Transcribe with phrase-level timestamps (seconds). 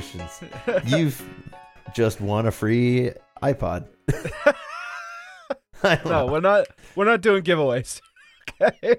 [0.00, 0.42] Congratulations.
[0.86, 1.22] You've
[1.94, 3.86] just won a free iPod.
[5.82, 6.26] No, know.
[6.26, 6.66] we're not.
[6.94, 8.00] We're not doing giveaways.
[8.60, 8.96] Okay.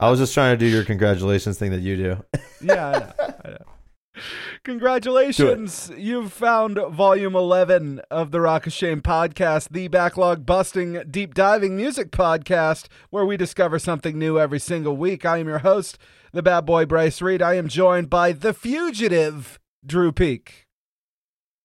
[0.00, 2.24] I was just trying to do your congratulations thing that you do.
[2.60, 3.34] yeah, I know.
[3.44, 4.22] I know.
[4.64, 5.92] Congratulations!
[5.96, 11.76] You've found volume 11 of the Rock of Shame podcast, the backlog busting, deep diving
[11.76, 15.24] music podcast where we discover something new every single week.
[15.24, 15.96] I am your host,
[16.32, 17.40] the bad boy Bryce Reed.
[17.42, 20.66] I am joined by the fugitive, Drew Peak.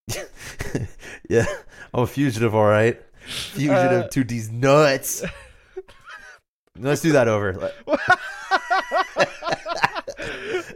[1.30, 1.46] yeah,
[1.94, 3.02] I'm a fugitive, all right.
[3.28, 5.24] Fugitive Uh, to these nuts.
[6.78, 7.72] Let's do that over.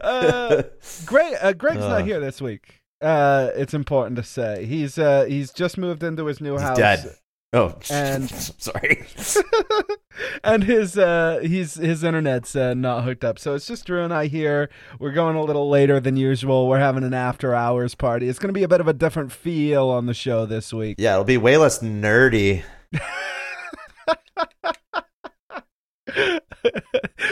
[0.00, 0.62] Uh,
[1.04, 1.88] Greg, uh, Greg's Uh.
[1.88, 2.80] not here this week.
[3.00, 6.76] Uh, it's important to say he's uh, he's just moved into his new He's house.
[6.76, 7.14] dead.
[7.52, 9.04] Oh, And- sorry.
[10.44, 13.38] and his uh he's his internet's uh, not hooked up.
[13.40, 14.70] So it's just drew and i here.
[15.00, 16.68] We're going a little later than usual.
[16.68, 18.28] We're having an after hours party.
[18.28, 20.96] It's going to be a bit of a different feel on the show this week.
[20.98, 22.62] Yeah, it'll be way less nerdy.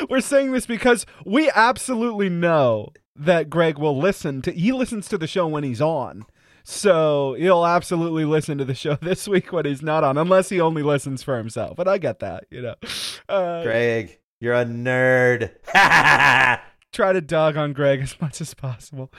[0.09, 5.19] we're saying this because we absolutely know that greg will listen to he listens to
[5.19, 6.25] the show when he's on
[6.71, 10.61] so he'll absolutely listen to the show this week when he's not on unless he
[10.61, 12.75] only listens for himself but i get that you know
[13.29, 15.51] uh, Greg, you're a nerd.
[16.93, 19.13] try to dog on Greg as much as possible.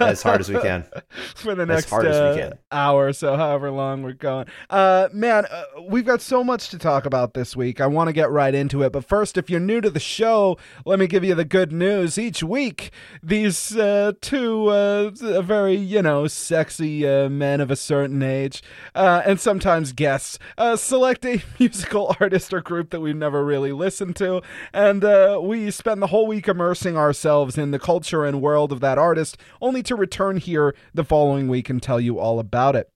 [0.00, 0.84] as hard as we can.
[1.34, 4.46] For the next hard as we uh, hour or so, however long we're going.
[4.68, 7.80] Uh, man, uh, we've got so much to talk about this week.
[7.80, 8.92] I want to get right into it.
[8.92, 12.18] But first, if you're new to the show, let me give you the good news.
[12.18, 12.90] Each week,
[13.22, 18.62] these uh, two uh, very, you know, sexy uh, men of a certain age,
[18.94, 23.72] uh, and sometimes guests, uh, select a musical artist or group that we've never really
[23.72, 24.42] listened to.
[24.72, 28.80] And uh, we spend the whole week immersing ourselves in the culture and world of
[28.80, 32.88] that artist, only to return here the following week and tell you all about it.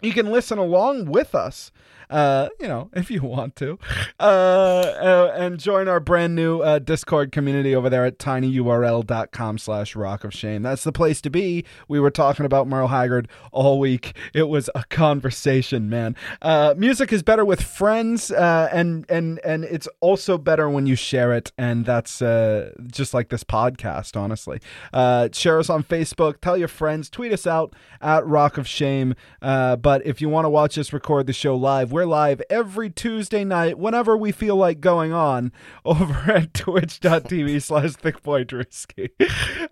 [0.00, 1.72] You can listen along with us,
[2.10, 3.78] uh, you know, if you want to,
[4.20, 9.96] uh, uh, and join our brand new uh, Discord community over there at tinyurl.com slash
[9.96, 10.62] rock of shame.
[10.62, 11.64] That's the place to be.
[11.88, 14.16] We were talking about Merle Haggard all week.
[14.34, 16.16] It was a conversation, man.
[16.42, 20.96] Uh, music is better with friends, uh, and and and it's also better when you
[20.96, 21.52] share it.
[21.58, 24.60] And that's uh, just like this podcast, honestly.
[24.92, 26.40] Uh, share us on Facebook.
[26.40, 27.10] Tell your friends.
[27.10, 29.14] Tweet us out at Rock of Shame.
[29.42, 32.88] Uh, but if you want to watch us record the show live, we're live every
[32.88, 35.50] Tuesday night whenever we feel like going on
[35.84, 39.10] over at twitch.tv slash thickboydrewski.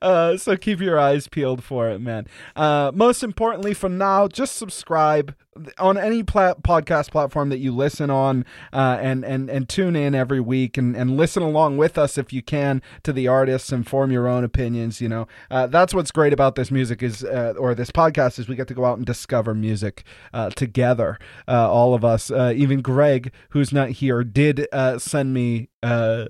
[0.03, 2.27] Uh, so keep your eyes peeled for it, man.
[2.57, 5.37] Uh, most importantly, for now, just subscribe
[5.79, 10.15] on any plat- podcast platform that you listen on uh, and, and, and tune in
[10.15, 13.87] every week and, and listen along with us if you can to the artists and
[13.87, 15.01] form your own opinions.
[15.01, 18.49] You know, uh, that's what's great about this music is, uh, or this podcast is
[18.49, 21.19] we get to go out and discover music uh, together.
[21.49, 26.27] Uh, all of us, uh, even Greg, who's not here, did uh, send me uh,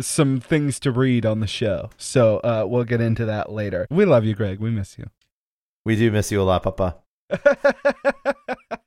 [0.00, 1.90] some things to read on the show.
[1.96, 3.86] So uh, we'll get into that later.
[3.90, 4.60] We love you, Greg.
[4.60, 5.10] We miss you.
[5.84, 6.96] We do miss you a lot, Papa.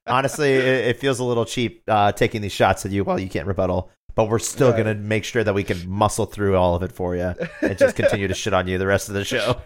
[0.09, 3.30] Honestly, it, it feels a little cheap uh, taking these shots at you while you
[3.30, 3.90] can't rebuttal.
[4.16, 4.84] But we're still Right.
[4.84, 7.78] going to make sure that we can muscle through all of it for you and
[7.78, 9.62] just continue to shit on you the rest of the show.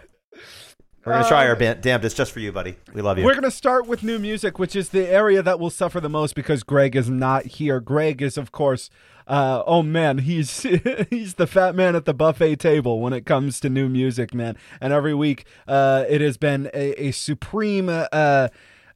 [1.04, 2.76] We're going to try our Um, ban- damnedest just for you, buddy.
[2.94, 3.24] We love you.
[3.24, 6.08] We're going to start with new music, which is the area that will suffer the
[6.08, 7.78] most because Greg is not here.
[7.80, 8.88] Greg is, of course,
[9.26, 10.62] uh, oh man, he's
[11.10, 14.56] he's the fat man at the buffet table when it comes to new music, man.
[14.80, 17.88] And every week, uh, it has been a, a supreme.
[17.90, 18.48] Uh,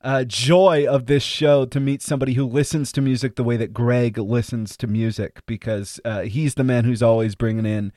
[0.03, 3.73] uh, joy of this show to meet somebody who listens to music the way that
[3.73, 7.93] Greg listens to music because uh, he's the man who's always bringing in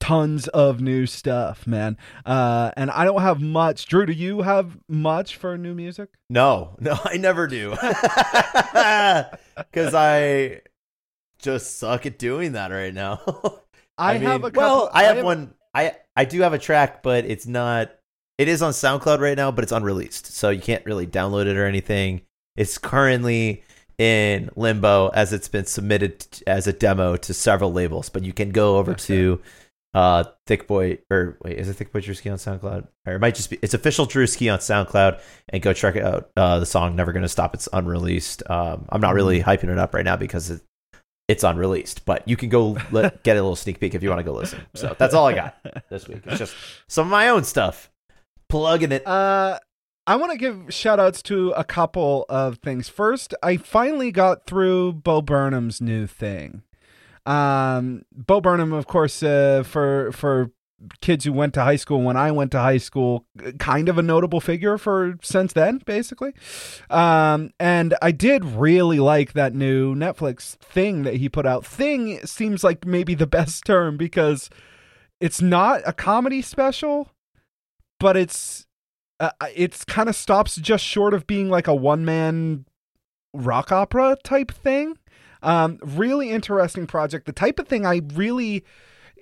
[0.00, 1.96] tons of new stuff, man.
[2.26, 3.86] Uh, and I don't have much.
[3.86, 6.08] Drew, do you have much for new music?
[6.28, 7.76] No, no, I never do.
[9.70, 10.62] Because I
[11.38, 13.20] just suck at doing that right now.
[13.98, 14.62] I, mean, have a couple.
[14.62, 15.52] well, I have one.
[15.74, 17.90] I I do have a track, but it's not.
[18.40, 21.58] It is on SoundCloud right now, but it's unreleased, so you can't really download it
[21.58, 22.22] or anything.
[22.56, 23.62] It's currently
[23.98, 28.48] in limbo as it's been submitted as a demo to several labels, but you can
[28.48, 29.02] go over Okay.
[29.04, 29.40] to
[29.92, 32.86] uh Thick Boy or wait, is it Thick Boy Drewski on SoundCloud?
[33.06, 35.20] Or it might just be it's official Drewski on SoundCloud
[35.50, 37.52] and go check out uh the song Never Gonna Stop.
[37.52, 38.42] It's unreleased.
[38.48, 40.62] Um I'm not really hyping it up right now because it,
[41.28, 44.20] it's unreleased, but you can go let, get a little sneak peek if you want
[44.20, 44.62] to go listen.
[44.74, 45.58] So that's all I got
[45.90, 46.22] this week.
[46.24, 46.56] It's just
[46.88, 47.90] some of my own stuff.
[48.50, 49.06] Plugging it.
[49.06, 49.58] Uh,
[50.06, 52.88] I want to give shout outs to a couple of things.
[52.88, 56.62] First, I finally got through Bo Burnham's new thing.
[57.26, 60.50] Um, Bo Burnham, of course, uh, for for
[61.00, 63.26] kids who went to high school when I went to high school,
[63.58, 66.32] kind of a notable figure for since then, basically.
[66.88, 71.64] Um, and I did really like that new Netflix thing that he put out.
[71.64, 74.50] Thing seems like maybe the best term because
[75.20, 77.10] it's not a comedy special,
[78.00, 78.66] but it's
[79.20, 82.64] uh, it's kind of stops just short of being like a one man
[83.32, 84.98] rock opera type thing.
[85.42, 87.26] Um, really interesting project.
[87.26, 88.64] The type of thing I really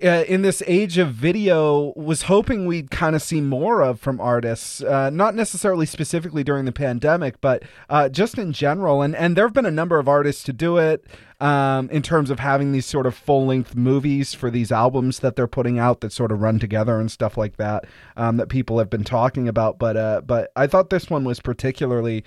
[0.03, 4.21] uh, in this age of video was hoping we'd kind of see more of from
[4.21, 9.03] artists uh, not necessarily specifically during the pandemic but uh, just in general.
[9.03, 11.05] And and there have been a number of artists to do it
[11.41, 15.47] um, in terms of having these sort of full-length movies for these albums that they're
[15.47, 17.85] putting out that sort of run together and stuff like that
[18.17, 19.79] um, that people have been talking about.
[19.79, 22.25] But uh, but I thought this one was particularly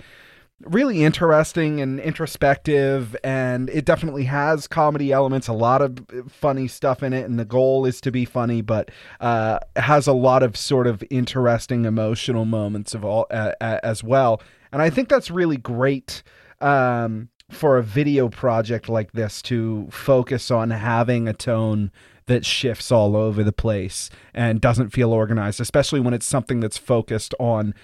[0.66, 5.98] really interesting and introspective and it definitely has comedy elements a lot of
[6.28, 10.12] funny stuff in it and the goal is to be funny but uh, has a
[10.12, 14.40] lot of sort of interesting emotional moments of all uh, as well.
[14.72, 16.22] And i think that's really great
[16.60, 21.90] um, for a video project like this to focus on having a tone
[22.26, 26.78] that shifts all over the place and doesn't feel organized, especially when it's something that's
[26.78, 27.74] focused on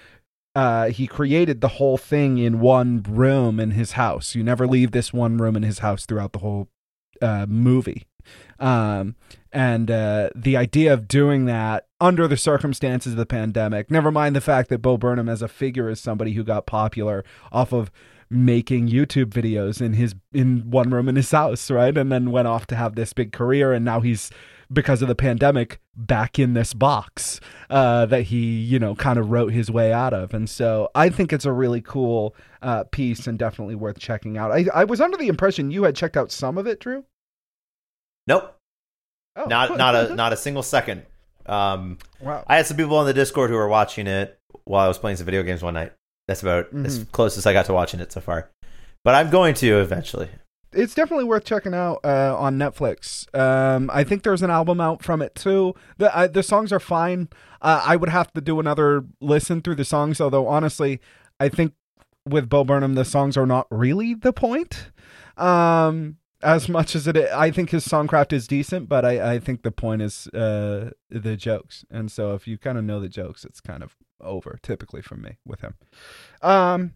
[0.55, 4.35] uh, he created the whole thing in one room in his house.
[4.35, 6.67] You never leave this one room in his house throughout the whole
[7.21, 8.07] uh, movie.
[8.59, 9.15] Um,
[9.51, 14.35] and uh, the idea of doing that under the circumstances of the pandemic, never mind
[14.35, 17.91] the fact that Bo Burnham as a figure is somebody who got popular off of
[18.29, 21.97] making YouTube videos in his in one room in his house, right?
[21.97, 24.29] And then went off to have this big career and now he's
[24.71, 27.39] because of the pandemic back in this box
[27.69, 30.33] uh, that he you know kind of wrote his way out of.
[30.33, 34.51] And so i think it's a really cool uh, piece and definitely worth checking out.
[34.51, 37.05] I, I was under the impression you had checked out some of it drew?
[38.27, 38.55] Nope.
[39.35, 39.45] Oh.
[39.45, 41.05] not not a not a single second.
[41.45, 42.43] Um, wow.
[42.45, 45.17] i had some people on the discord who were watching it while i was playing
[45.17, 45.93] some video games one night.
[46.27, 46.85] That's about mm-hmm.
[46.85, 48.51] as close as i got to watching it so far.
[49.03, 50.29] But i'm going to eventually
[50.71, 53.33] it's definitely worth checking out uh, on Netflix.
[53.37, 55.73] Um, I think there's an album out from it too.
[55.97, 57.29] The the songs are fine.
[57.61, 61.01] Uh, I would have to do another listen through the songs, although honestly,
[61.39, 61.73] I think
[62.25, 64.91] with Bo Burnham, the songs are not really the point.
[65.37, 69.63] Um, as much as it, I think his songcraft is decent, but I, I think
[69.63, 71.85] the point is uh, the jokes.
[71.89, 75.15] And so, if you kind of know the jokes, it's kind of over typically for
[75.15, 75.75] me with him.
[76.41, 76.93] Um,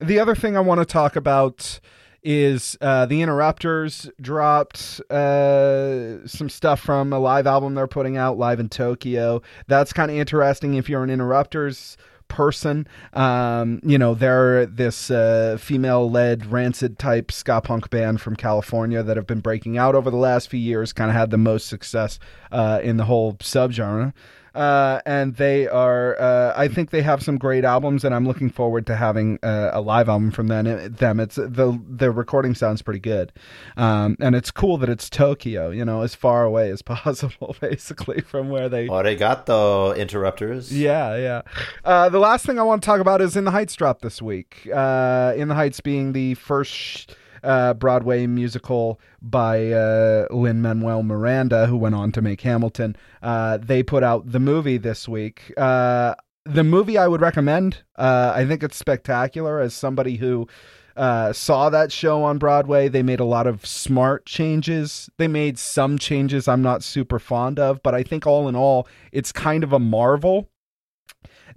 [0.00, 1.80] the other thing I want to talk about
[2.22, 8.38] is uh, the Interrupters dropped uh, some stuff from a live album they're putting out
[8.38, 9.42] live in Tokyo.
[9.66, 11.96] That's kind of interesting if you're an Interrupters
[12.28, 12.86] person.
[13.12, 19.02] Um, you know, they're this uh, female led rancid type ska punk band from California
[19.02, 21.66] that have been breaking out over the last few years, kind of had the most
[21.66, 22.18] success
[22.52, 24.14] uh, in the whole subgenre
[24.54, 26.20] uh, and they are.
[26.20, 29.70] Uh, I think they have some great albums, and I'm looking forward to having uh,
[29.72, 30.64] a live album from them.
[30.94, 33.32] Them, it's the the recording sounds pretty good,
[33.76, 35.70] um, and it's cool that it's Tokyo.
[35.70, 38.88] You know, as far away as possible, basically from where they.
[38.88, 40.72] Arigato, interrupters.
[40.76, 41.42] Yeah, yeah.
[41.84, 44.20] Uh, the last thing I want to talk about is In the Heights drop this
[44.20, 44.68] week.
[44.72, 47.16] Uh, In the Heights being the first.
[47.42, 52.96] Uh, Broadway musical by uh, Lin Manuel Miranda, who went on to make Hamilton.
[53.22, 55.52] Uh, they put out the movie this week.
[55.56, 57.82] Uh, the movie I would recommend.
[57.96, 59.60] Uh, I think it's spectacular.
[59.60, 60.48] As somebody who
[60.96, 65.08] uh, saw that show on Broadway, they made a lot of smart changes.
[65.16, 68.86] They made some changes I'm not super fond of, but I think all in all,
[69.12, 70.49] it's kind of a marvel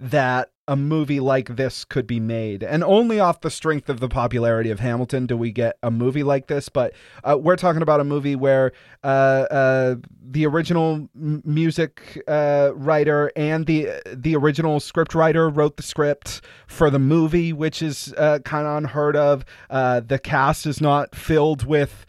[0.00, 2.62] that a movie like this could be made.
[2.62, 6.22] And only off the strength of the popularity of Hamilton do we get a movie
[6.22, 6.70] like this.
[6.70, 8.72] But uh, we're talking about a movie where
[9.02, 9.06] uh,
[9.50, 15.82] uh, the original m- music uh, writer and the the original script writer wrote the
[15.82, 19.44] script for the movie, which is uh, kind of unheard of.
[19.68, 22.06] Uh, the cast is not filled with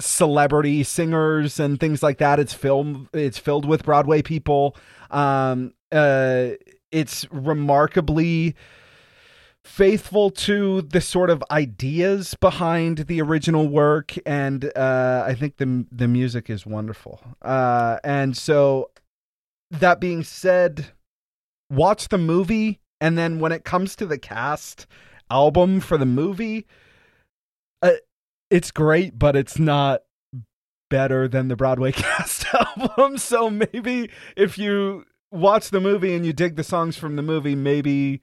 [0.00, 2.40] celebrity singers and things like that.
[2.40, 3.10] It's film.
[3.12, 4.74] It's filled with Broadway people.
[5.10, 5.74] Um,
[6.94, 8.54] it's remarkably
[9.64, 15.86] faithful to the sort of ideas behind the original work and uh, I think the
[15.90, 17.20] the music is wonderful.
[17.42, 18.90] Uh, and so
[19.70, 20.92] that being said,
[21.70, 24.86] watch the movie and then when it comes to the cast
[25.30, 26.66] album for the movie
[27.82, 27.92] uh,
[28.50, 30.02] it's great but it's not
[30.90, 33.18] better than the Broadway cast album.
[33.18, 37.54] So maybe if you watch the movie and you dig the songs from the movie,
[37.54, 38.22] maybe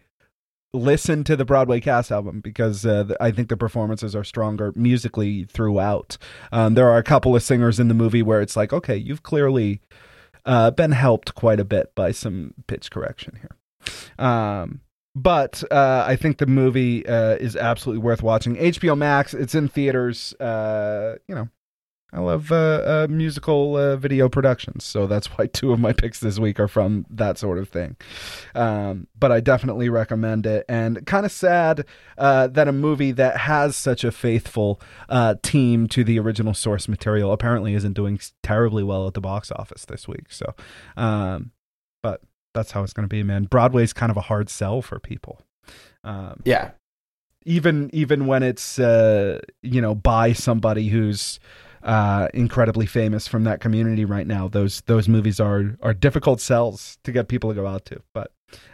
[0.74, 5.44] listen to the Broadway cast album because uh, I think the performances are stronger musically
[5.46, 6.18] throughout.
[6.52, 9.24] Um, there are a couple of singers in the movie where it's like, okay, you've
[9.24, 9.82] clearly
[10.46, 14.26] uh, been helped quite a bit by some pitch correction here.
[14.26, 14.82] Um,
[15.14, 18.56] but uh, I think the movie uh, is absolutely worth watching.
[18.56, 20.34] HBO Max, it's in theaters.
[20.40, 21.50] Uh, you know,
[22.14, 26.20] I love uh, uh, musical uh, video productions, so that's why two of my picks
[26.20, 27.96] this week are from that sort of thing.
[28.54, 31.86] Um, but I definitely recommend it, and kind of sad
[32.18, 36.90] uh, that a movie that has such a faithful uh, team to the original source
[36.90, 40.26] material apparently isn't doing terribly well at the box office this week.
[40.32, 40.54] So,
[40.98, 41.52] um,
[42.04, 42.22] but
[42.54, 43.46] that's how it's going to be, man.
[43.46, 45.42] Broadway's kind of a hard sell for people.
[46.04, 46.72] Um, Yeah.
[47.46, 51.40] even even when it's uh, you know by somebody who's
[51.84, 54.48] uh, incredibly famous from that community right now.
[54.48, 58.32] Those those movies are are difficult sells to get people to go out to, but.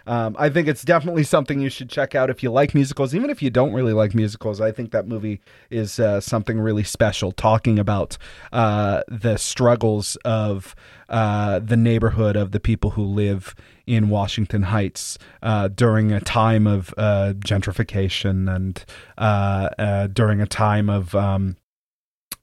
[0.07, 3.13] Um, I think it's definitely something you should check out if you like musicals.
[3.13, 6.83] Even if you don't really like musicals, I think that movie is uh, something really
[6.83, 7.31] special.
[7.31, 8.17] Talking about
[8.51, 10.75] uh, the struggles of
[11.09, 13.53] uh, the neighborhood of the people who live
[13.85, 18.83] in Washington Heights uh, during a time of uh, gentrification and
[19.17, 21.57] uh, during a time of um,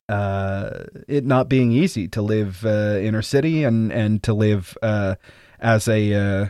[0.08, 5.14] uh, it not being easy to live uh, inner city and and to live uh,
[5.60, 6.46] as a uh,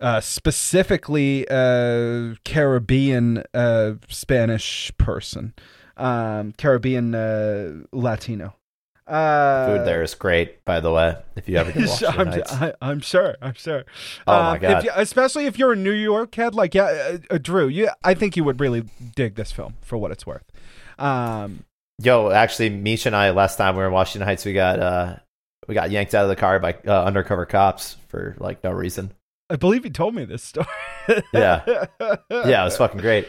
[0.00, 5.54] uh, specifically uh, Caribbean uh, Spanish person,
[5.96, 8.54] um, Caribbean uh, Latino.
[9.06, 11.16] Uh, Food there is great, by the way.
[11.34, 12.62] If you ever get Washington I'm.
[12.62, 13.36] I, I'm sure.
[13.40, 13.84] I'm sure.
[14.26, 14.84] Oh, my if God.
[14.84, 16.84] you- especially if you're a New York kid, like yeah,
[17.30, 18.84] uh, uh, Drew, you, I think you would really
[19.16, 20.44] dig this film for what it's worth.
[20.98, 21.64] Um,
[22.00, 25.16] Yo, actually, Misha and I last time we were in Washington Heights, we got uh,
[25.66, 29.12] we got yanked out of the car by uh, undercover cops for like no reason.
[29.50, 30.66] I believe he told me this story.
[31.32, 31.86] Yeah.
[32.30, 33.26] Yeah, it was fucking great.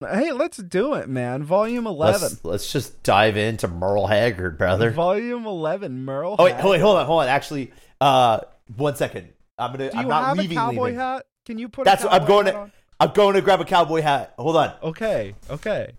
[0.00, 1.44] Hey, let's do it, man.
[1.44, 2.22] Volume eleven.
[2.22, 4.90] Let's let's just dive into Merle Haggard, brother.
[4.90, 6.04] Volume eleven.
[6.04, 6.36] Merle.
[6.38, 7.28] Oh wait, oh, wait, hold on, hold on.
[7.28, 8.40] Actually, uh,
[8.76, 9.28] one second.
[9.58, 9.90] I'm gonna.
[9.90, 10.56] Do I'm you not have leaving.
[10.56, 10.98] a cowboy leaving.
[10.98, 11.26] hat?
[11.46, 11.84] Can you put?
[11.84, 12.56] That's a I'm going to.
[12.56, 12.72] on?
[12.98, 14.34] I'm going to grab a cowboy hat.
[14.38, 14.72] Hold on.
[14.82, 15.34] Okay.
[15.50, 15.92] Okay.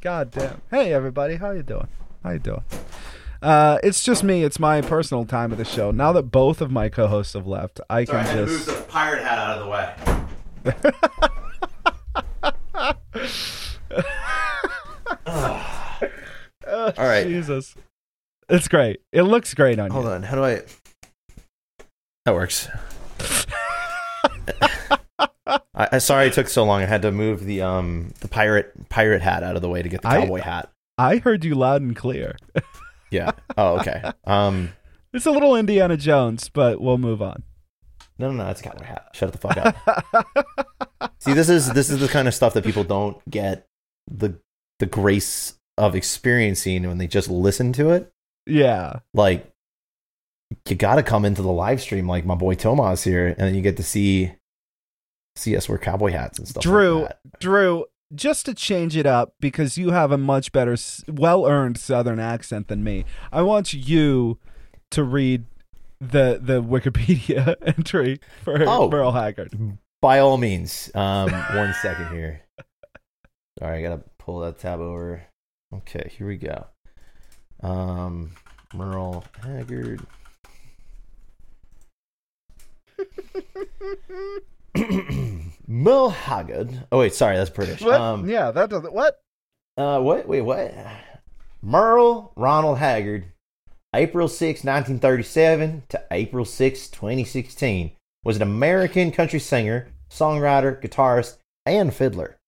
[0.00, 0.62] God damn.
[0.70, 1.36] Hey, everybody.
[1.36, 1.88] How you doing?
[2.22, 2.64] How you doing?
[3.42, 4.44] Uh, it's just me.
[4.44, 5.90] It's my personal time of the show.
[5.90, 8.68] Now that both of my co-hosts have left, I can just.
[8.68, 9.94] Move the pirate hat out of the way.
[16.72, 17.26] Oh, All right.
[17.26, 17.74] Jesus.
[18.48, 19.00] It's great.
[19.12, 20.10] It looks great on Hold you.
[20.10, 20.28] Hold on.
[20.28, 20.62] How do I?
[22.24, 22.68] That works.
[25.80, 26.82] I, I sorry it took so long.
[26.82, 29.88] I had to move the um the pirate pirate hat out of the way to
[29.88, 30.70] get the I- cowboy hat.
[30.98, 32.36] I heard you loud and clear.
[33.12, 33.32] Yeah.
[33.58, 34.04] Oh, okay.
[34.24, 34.70] Um.
[35.12, 37.42] It's a little Indiana Jones, but we'll move on.
[38.20, 38.50] No, no, no.
[38.50, 39.08] It's a cowboy hat.
[39.14, 41.14] Shut the fuck up.
[41.18, 43.66] See, this is this is the kind of stuff that people don't get
[44.08, 44.38] the
[44.78, 48.12] the grace of experiencing when they just listen to it.
[48.46, 49.00] yeah.
[49.12, 49.50] Like,
[50.68, 53.56] you got to come into the live stream, like my boy Tomas here, and then
[53.56, 54.30] you get to see
[55.40, 56.62] see us wear cowboy hats and stuff.
[56.62, 57.40] Drew, like that.
[57.40, 60.76] Drew, just to change it up because you have a much better,
[61.08, 64.38] well earned Southern accent than me, I want you
[64.90, 65.44] to read
[66.00, 68.88] the the Wikipedia entry for Oh.
[68.90, 69.52] Merle Haggard.
[70.00, 70.90] by all means.
[70.94, 72.40] Um, one second here.
[73.60, 75.22] All right, I gotta pull that tab over.
[75.72, 76.66] Okay, here we go.
[77.62, 78.32] Um,
[78.74, 80.00] Merle Haggard.
[85.66, 86.86] Merle Haggard.
[86.92, 87.80] Oh wait, sorry, that's British.
[87.80, 88.00] What?
[88.00, 88.92] Um, yeah, that doesn't.
[88.92, 89.20] What?
[89.76, 90.26] uh, what?
[90.28, 90.72] Wait, what?
[91.62, 93.24] Merle Ronald Haggard,
[93.94, 97.92] April 6, 1937 to April 6, 2016,
[98.24, 101.36] was an American country singer, songwriter, guitarist,
[101.66, 102.38] and fiddler.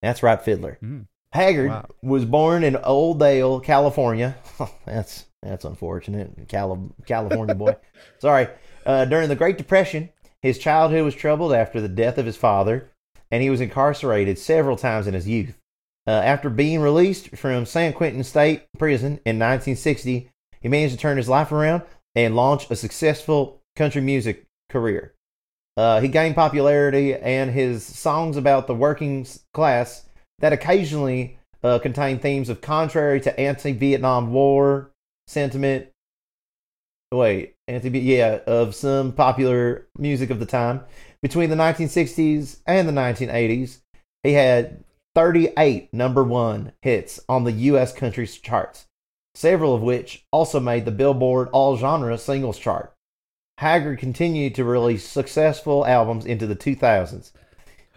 [0.00, 0.78] That's right, fiddler.
[0.82, 1.06] Mm.
[1.32, 1.86] Haggard Wow.
[2.02, 4.36] was born in Oildale, California.
[4.86, 7.76] that's that's unfortunate, Cali- California boy.
[8.18, 8.48] Sorry.
[8.86, 10.08] Uh, during the Great Depression,
[10.42, 12.90] his childhood was troubled after the death of his father,
[13.30, 15.56] and he was incarcerated several times in his youth.
[16.06, 20.28] Uh, after being released from San Quentin State Prison in 1960,
[20.60, 21.82] he managed to turn his life around
[22.14, 25.14] and launch a successful country music career.
[25.76, 30.06] Uh, he gained popularity, and his songs about the working class
[30.40, 34.90] that occasionally uh, contain themes of contrary to anti-Vietnam War
[35.26, 35.88] sentiment.
[37.10, 40.82] Wait, anti yeah, of some popular music of the time.
[41.22, 43.80] Between the 1960s and the 1980s,
[44.22, 47.92] he had 38 number one hits on the U.S.
[47.92, 48.86] country charts,
[49.34, 52.92] several of which also made the Billboard All Genre Singles Chart.
[53.58, 57.32] Haggard continued to release successful albums into the 2000s.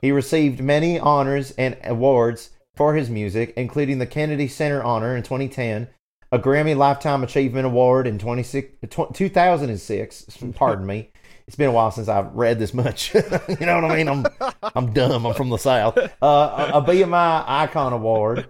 [0.01, 5.23] He received many honors and awards for his music, including the Kennedy Center Honor in
[5.23, 5.87] 2010,
[6.31, 10.37] a Grammy Lifetime Achievement Award in 2006.
[10.55, 11.11] Pardon me.
[11.47, 13.13] It's been a while since I've read this much.
[13.59, 14.07] you know what I mean?
[14.07, 14.25] I'm
[14.75, 15.25] I'm dumb.
[15.25, 15.97] I'm from the South.
[15.97, 18.47] Uh, a, BMI Icon Award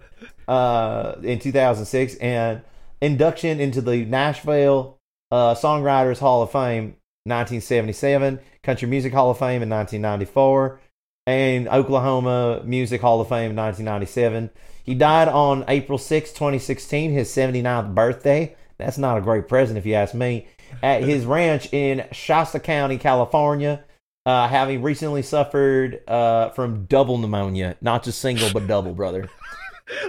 [0.47, 2.61] uh, in 2006 and
[3.01, 4.97] induction into the Nashville
[5.29, 10.79] uh, Songwriters Hall of Fame 1977, Country Music Hall of Fame in 1994,
[11.25, 14.49] and Oklahoma Music Hall of Fame in 1997.
[14.83, 18.55] He died on April 6, 2016, his 79th birthday.
[18.77, 20.47] That's not a great present if you ask me.
[20.83, 23.83] At his ranch in Shasta County, California,
[24.25, 29.29] uh, having recently suffered uh, from double pneumonia, not just single but double, brother.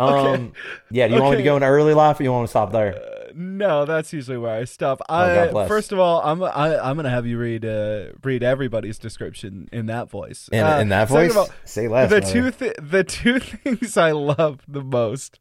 [0.01, 0.55] Um,
[0.91, 1.07] yeah.
[1.07, 2.95] Do you want me to go into early life, or you want to stop there?
[3.39, 5.03] No, that's usually where I stop.
[5.09, 5.69] Oh, I, bless.
[5.69, 9.87] first of all, I'm I, I'm gonna have you read uh, read everybody's description in
[9.87, 10.49] that voice.
[10.53, 12.09] In, Uh, in that voice, all, say less.
[12.09, 12.33] the brother.
[12.33, 15.39] two th- the two things I love the most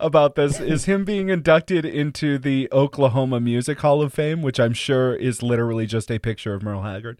[0.00, 4.72] about this is him being inducted into the Oklahoma Music Hall of Fame, which I'm
[4.72, 7.18] sure is literally just a picture of Merle Haggard.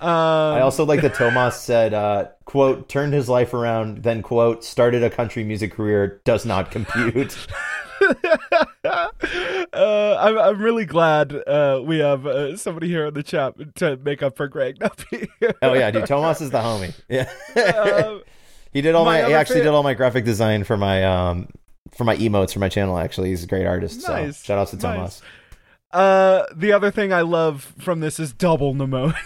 [0.00, 4.64] Um, I also like that Tomas said, uh, "quote turned his life around, then quote
[4.64, 6.20] started a country music career.
[6.24, 7.36] Does not compute."
[8.84, 9.10] uh,
[9.72, 14.22] I'm, I'm really glad uh, we have uh, somebody here in the chat to make
[14.22, 14.78] up for Greg
[15.10, 15.54] here.
[15.62, 16.94] oh yeah, dude, Tomas is the homie.
[17.08, 17.30] Yeah,
[18.06, 18.22] Um,
[18.72, 19.28] he did all my my.
[19.28, 21.48] He actually fa- did all my graphic design for my um
[21.96, 22.98] for my emotes for my channel.
[22.98, 24.06] Actually, he's a great artist.
[24.08, 24.38] Nice.
[24.38, 24.82] So shout out to Nice.
[24.82, 25.22] Tomas.
[25.92, 29.16] uh, the other thing I love from this is double pneumonia.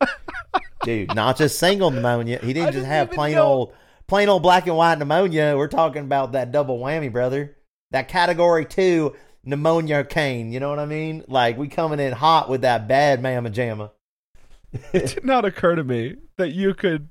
[0.84, 2.38] Dude, not just single pneumonia.
[2.42, 3.72] He didn't just have plain know- old
[4.06, 5.54] plain old black and white pneumonia.
[5.56, 7.56] We're talking about that double whammy, brother.
[7.90, 10.52] That category two pneumonia cane.
[10.52, 11.24] You know what I mean?
[11.26, 13.90] Like we coming in hot with that bad mamma jamma.
[14.92, 17.08] it did not occur to me that you could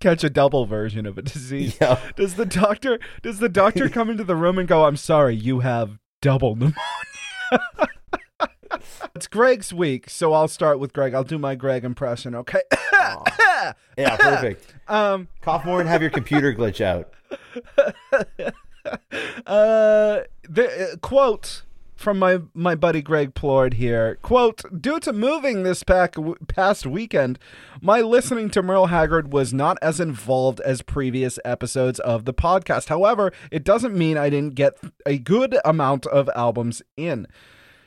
[0.00, 1.76] catch a double version of a disease.
[1.80, 5.34] Yo, Does the doctor does the doctor come into the room and go, "I'm sorry,
[5.34, 6.74] you have double pneumonia"?
[9.14, 11.14] it's Greg's week, so I'll start with Greg.
[11.14, 12.62] I'll do my Greg impression, okay?
[13.96, 14.74] yeah, perfect.
[14.88, 17.12] um, Cough more and have your computer glitch out.
[19.46, 21.62] uh, the uh, quote
[22.06, 24.14] from my my buddy Greg Plord here.
[24.22, 26.14] Quote: Due to moving this pack,
[26.46, 27.36] past weekend,
[27.80, 32.90] my listening to Merle Haggard was not as involved as previous episodes of the podcast.
[32.90, 37.26] However, it doesn't mean I didn't get a good amount of albums in.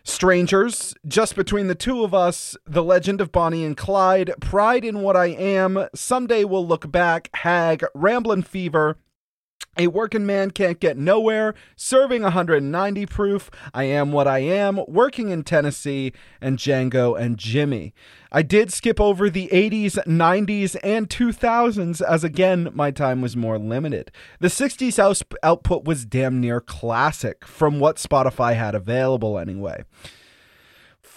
[0.04, 5.00] Strangers, Just Between the Two of Us, The Legend of Bonnie and Clyde, Pride in
[5.00, 8.98] What I Am, Someday We'll Look Back, Hag, Ramblin' Fever,
[9.80, 15.30] a working man can't get nowhere, serving 190 proof, I am what I am, working
[15.30, 16.12] in Tennessee,
[16.42, 17.94] and Django and Jimmy.
[18.32, 23.58] I did skip over the 80s, 90s, and 2000s as again, my time was more
[23.58, 24.12] limited.
[24.40, 29.86] The 60s aus- output was damn near classic, from what Spotify had available anyway.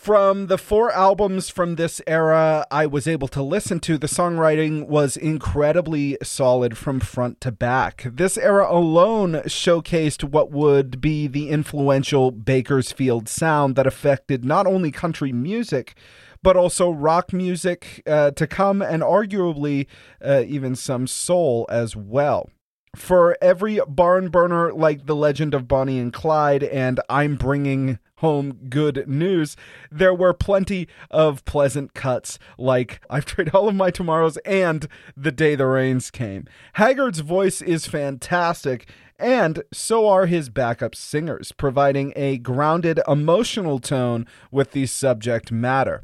[0.03, 4.89] From the four albums from this era I was able to listen to, the songwriting
[4.89, 8.03] was incredibly solid from front to back.
[8.13, 14.91] This era alone showcased what would be the influential Bakersfield sound that affected not only
[14.91, 15.95] country music,
[16.43, 19.87] but also rock music uh, to come and arguably
[20.21, 22.51] uh, even some soul as well
[22.95, 28.59] for every barn burner like the legend of Bonnie and Clyde and I'm bringing home
[28.69, 29.57] good news,
[29.91, 35.33] there were plenty of pleasant cuts like I've traded all of my tomorrows and the
[35.33, 36.47] day the rains came.
[36.75, 38.89] Haggard's voice is fantastic.
[39.19, 46.03] And so are his backup singers, providing a grounded emotional tone with the subject matter.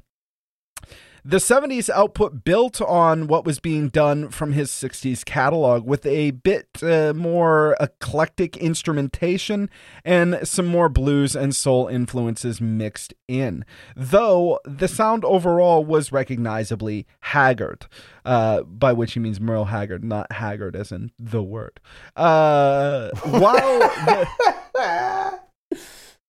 [1.28, 6.30] The 70s output built on what was being done from his 60s catalog with a
[6.30, 9.68] bit uh, more eclectic instrumentation
[10.06, 13.66] and some more blues and soul influences mixed in.
[13.94, 17.84] Though the sound overall was recognizably Haggard,
[18.24, 21.78] uh, by which he means Merle Haggard, not Haggard as in the word.
[22.16, 23.52] Uh, while.
[23.54, 24.28] the-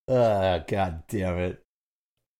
[0.06, 1.64] Uh, God damn it.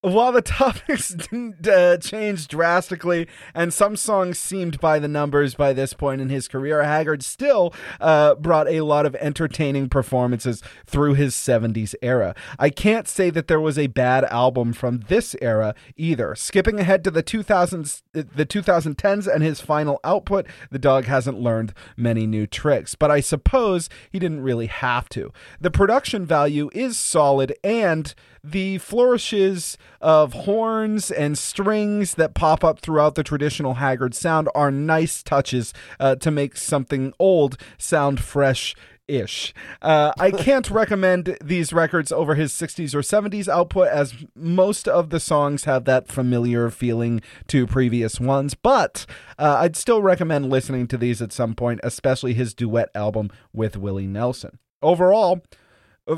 [0.03, 5.75] While the topics didn't uh, change drastically, and some songs seemed by the numbers by
[5.75, 11.15] this point in his career, Haggard still uh, brought a lot of entertaining performances through
[11.15, 12.35] his 70s era.
[12.59, 16.35] I can't say that there was a bad album from this era either.
[16.35, 21.75] Skipping ahead to the 2000s, the 2010s, and his final output, the dog hasn't learned
[21.99, 25.31] many new tricks, but I suppose he didn't really have to.
[25.61, 32.81] The production value is solid, and the flourishes of horns and strings that pop up
[32.81, 38.75] throughout the traditional Haggard sound are nice touches uh, to make something old sound fresh
[39.11, 39.53] ish.
[39.83, 45.11] Uh, I can't recommend these records over his 60s or 70s output, as most of
[45.11, 49.05] the songs have that familiar feeling to previous ones, but
[49.39, 53.77] uh, I'd still recommend listening to these at some point, especially his duet album with
[53.77, 54.59] Willie Nelson.
[54.83, 55.43] Overall,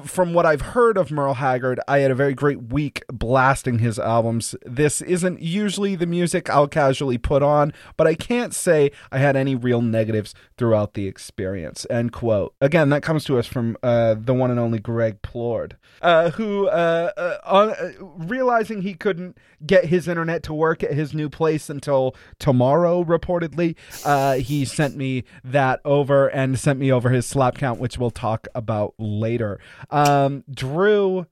[0.04, 3.98] from what I've heard of Merle Haggard, I had a very great week blasting his
[3.98, 4.54] albums.
[4.64, 9.36] This isn't usually the music I'll casually put on, but I can't say I had
[9.36, 11.86] any real negatives throughout the experience.
[11.90, 12.54] End quote.
[12.60, 16.68] Again, that comes to us from uh, the one and only Greg Plord, uh, who,
[16.68, 21.28] uh, uh on, uh, realizing he couldn't get his internet to work at his new
[21.28, 27.26] place until tomorrow, reportedly, uh, he sent me that over and sent me over his
[27.26, 29.60] slap count, which we'll talk about later.
[29.90, 31.26] Um, Drew,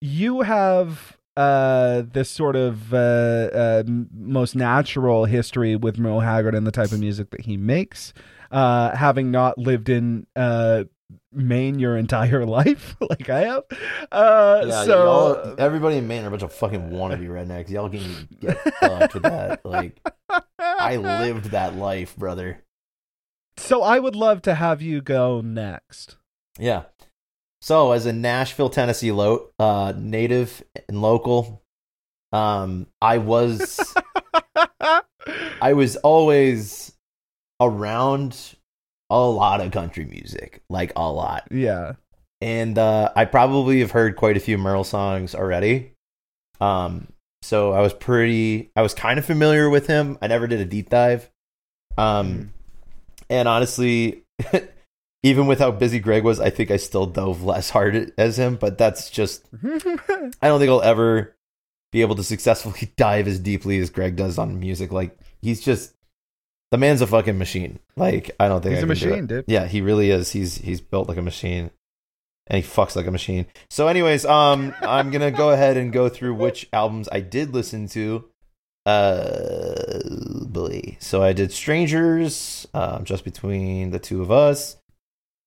[0.00, 6.66] you have uh, this sort of uh, uh, most natural history with Merle Haggard and
[6.66, 8.12] the type of music that he makes,
[8.50, 10.84] uh, having not lived in uh,
[11.32, 13.62] Maine your entire life like I have.
[14.12, 17.70] Uh, Yeah, so everybody in Maine are a bunch of fucking wannabe rednecks.
[17.70, 19.64] Y'all can get fucked with that.
[19.64, 20.00] Like,
[20.58, 22.62] I lived that life, brother.
[23.56, 26.16] so I would love to have you go next.
[26.58, 26.84] Yeah.
[27.62, 31.62] So, as a Nashville, Tennessee lo- uh, native and local,
[32.32, 33.78] um, I was
[35.60, 36.92] I was always
[37.60, 38.36] around
[39.10, 41.48] a lot of country music, like a lot.
[41.50, 41.94] yeah.
[42.40, 45.92] and uh, I probably have heard quite a few Merle songs already.
[46.60, 47.08] Um,
[47.42, 50.16] so I was pretty, I was kind of familiar with him.
[50.22, 51.28] I never did a deep dive.
[51.98, 52.52] Um,
[53.28, 54.22] and honestly,
[55.22, 58.56] even with how busy Greg was, I think I still dove less hard as him.
[58.56, 61.36] But that's just, I don't think I'll ever
[61.92, 64.92] be able to successfully dive as deeply as Greg does on music.
[64.92, 65.94] Like he's just,
[66.70, 67.80] the man's a fucking machine.
[67.96, 69.10] Like I don't think He's I a can do it.
[69.10, 69.44] machine, dude.
[69.48, 70.30] Yeah, he really is.
[70.30, 71.70] He's he's built like a machine.
[72.46, 73.46] And he fucks like a machine.
[73.70, 77.52] So anyways, um I'm going to go ahead and go through which albums I did
[77.52, 78.24] listen to.
[78.86, 79.98] Uh.
[81.00, 84.76] So I did Strangers, um just between the two of us.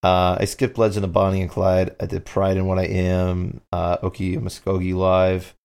[0.04, 1.96] Uh I skipped Legend of Bonnie and Clyde.
[1.98, 5.56] I did Pride in What I Am, uh Okie Muskogee Live.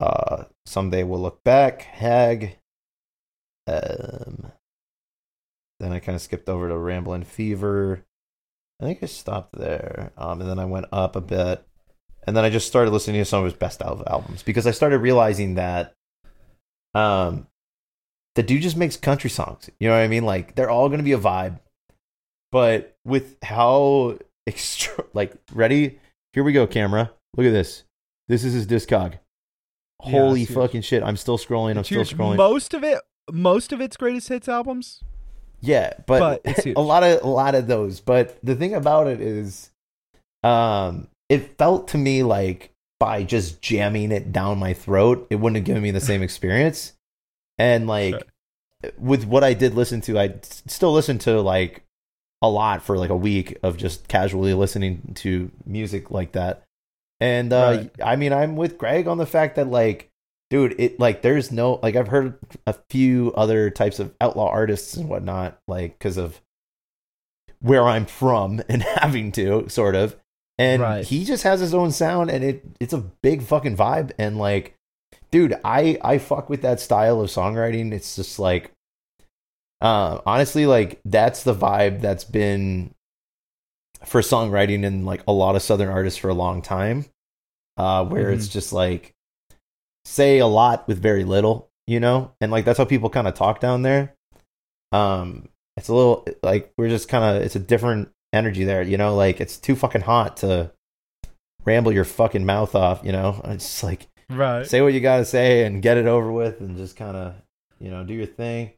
[0.00, 2.58] Uh Someday We'll Look Back, Hag.
[3.68, 4.50] Um
[5.78, 8.04] then I kind of skipped over to Ramblin' Fever.
[8.80, 10.10] I think I stopped there.
[10.16, 11.64] Um, and then I went up a bit.
[12.26, 14.72] And then I just started listening to some of his best al- albums because I
[14.72, 15.94] started realizing that
[16.94, 17.46] um,
[18.34, 19.70] the dude just makes country songs.
[19.78, 20.24] You know what I mean?
[20.24, 21.60] Like, they're all going to be a vibe.
[22.50, 25.98] But with how extra, like, ready?
[26.32, 27.10] Here we go, camera.
[27.36, 27.84] Look at this.
[28.28, 29.14] This is his discog.
[30.00, 30.50] Holy huge.
[30.50, 31.02] fucking shit.
[31.02, 31.72] I'm still scrolling.
[31.72, 32.16] I'm It's still huge.
[32.16, 32.36] scrolling.
[32.36, 33.00] Most of it,
[33.32, 35.02] most of its greatest hits albums.
[35.60, 38.00] Yeah, but, But a lot of a lot of those.
[38.00, 39.70] But the thing about it is,
[40.44, 45.56] um, it felt to me like by just jamming it down my throat, it wouldn't
[45.56, 46.92] have given me the same experience.
[47.58, 48.22] And like
[48.98, 51.82] with what I did listen to, I still listen to like
[52.42, 56.62] a lot for like a week of just casually listening to music like that.
[57.20, 57.90] And uh, Right.
[58.02, 60.08] I mean, I'm with Greg on the fact that like
[60.50, 64.96] dude it like there's no like i've heard a few other types of outlaw artists
[64.96, 66.40] and whatnot like because of
[67.60, 70.16] where i'm from and having to sort of
[70.58, 71.04] and Right.
[71.04, 74.74] he just has his own sound and it it's a big fucking vibe and like
[75.30, 78.72] dude i i fuck with that style of songwriting it's just like
[79.80, 82.92] uh honestly like that's the vibe that's been
[84.04, 87.04] for songwriting and like a lot of southern artists for a long time
[87.76, 89.14] uh where it's just like
[90.04, 92.32] say a lot with very little you know?
[92.42, 94.14] And like that's how people kind of talk down there.
[94.92, 98.96] Um it's a little like we're just kind of it's a different energy there you
[98.98, 99.14] know?
[99.14, 100.70] Like it's too fucking hot to
[101.64, 103.40] ramble your fucking mouth off you know?
[103.46, 104.66] It's just like Right.
[104.66, 107.34] say what you gotta say and get it over with and just kind of
[107.80, 108.72] you know do your thing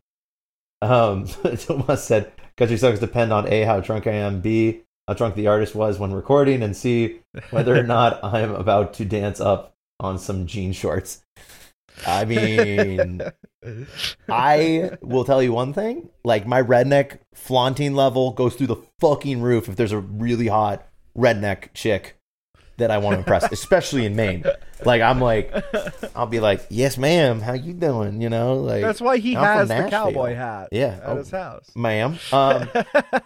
[0.82, 1.26] um
[1.58, 5.46] Tomas said country songs depend on a how drunk i am b how drunk the
[5.46, 10.18] artist was when recording and c whether or not i'm about to dance up on
[10.18, 11.22] some jean shorts
[12.06, 13.20] i mean
[14.28, 16.08] I will tell you one thing.
[16.24, 20.86] Like my redneck flaunting level goes through the fucking roof if there's a really hot
[21.16, 22.16] redneck chick
[22.80, 24.44] that I want to impress, especially in Maine.
[24.84, 25.54] Like I'm like,
[26.16, 27.40] I'll be like, "Yes, ma'am.
[27.40, 30.68] How you doing?" You know, like That's why he I'm has the cowboy hat.
[30.72, 30.98] Yeah.
[31.02, 31.16] At Oh.
[31.16, 31.70] his house.
[31.74, 32.18] ma'am.
[32.32, 32.68] Um,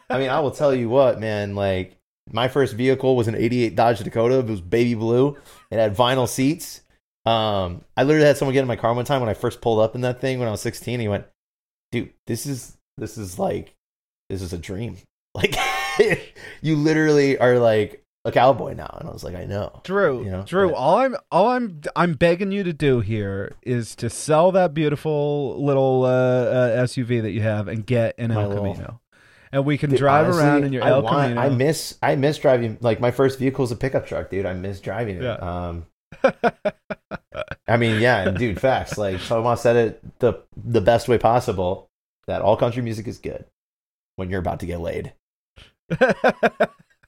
[0.08, 1.54] I mean, I will tell you what, man.
[1.54, 1.96] Like
[2.30, 4.38] my first vehicle was an '88 Dodge Dakota.
[4.38, 5.36] It was baby blue.
[5.70, 6.82] It had vinyl seats.
[7.26, 9.80] Um, I literally had someone get in my car one time when I first pulled
[9.80, 11.00] up in that thing when I was 16.
[11.00, 11.24] He went,
[11.92, 13.74] "Dude, this is this is like
[14.28, 14.96] this is a dream."
[15.36, 15.56] Like
[16.62, 18.96] you literally are like a cowboy now.
[19.00, 19.80] And I was like, I know.
[19.84, 23.54] Drew, You know, Drew, but- all I'm all I'm I'm begging you to do here
[23.62, 28.30] is to sell that beautiful little uh, uh, SUV that you have and get an
[28.30, 29.00] El little- Camino,
[29.52, 31.40] and we can Dude, drive honestly, around in your I El want- Camino.
[31.40, 34.46] I miss I miss driving like my first vehicle is a pickup truck, dude.
[34.46, 35.22] I miss driving it.
[35.22, 35.34] Yeah.
[35.34, 35.87] Um
[37.68, 38.96] I mean, yeah, and dude, facts.
[38.96, 41.88] Like Thomas said it the the best way possible
[42.26, 43.44] that all country music is good
[44.16, 45.12] when you're about to get laid.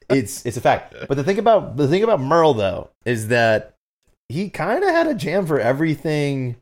[0.09, 0.95] It's it's a fact.
[1.09, 3.75] But the thing about the thing about Merle though is that
[4.29, 6.57] he kind of had a jam for everything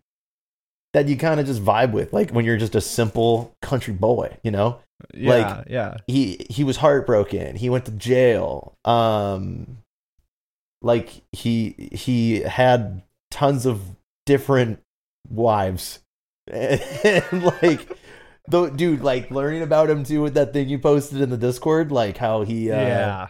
[0.93, 4.37] that you kind of just vibe with, like when you're just a simple country boy,
[4.43, 4.81] you know.
[5.13, 5.97] yeah, yeah.
[6.07, 7.57] He he was heartbroken.
[7.57, 8.77] He went to jail.
[8.85, 9.79] Um,
[10.83, 13.83] like he he had tons of
[14.25, 14.81] different
[15.29, 16.01] wives,
[16.47, 17.99] and like.
[18.47, 21.91] Though, dude, like learning about him too with that thing you posted in the Discord,
[21.91, 23.29] like how he, uh, yeah.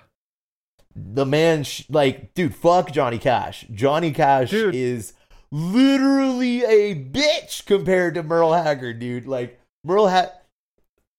[0.96, 3.64] the man sh- like dude fuck johnny cash.
[3.72, 4.74] Johnny cash Dude.
[4.74, 5.12] is
[5.53, 9.27] literally a bitch compared to merle haggard dude.
[9.27, 10.33] Like merle had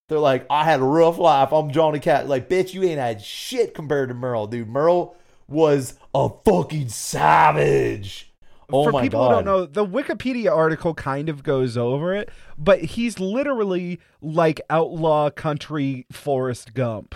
[0.09, 1.53] they're like i had a rough life.
[1.53, 2.25] I'm johnny cash.
[2.25, 4.67] Like bitch you ain't had shit compared to merle dude.
[4.67, 5.15] Merle
[5.47, 8.33] was a fucking savage
[8.71, 12.29] oh For people god who don't know, the Wikipedia article kind of goes over it,
[12.57, 17.15] but he's literally like outlaw country Forrest Gump.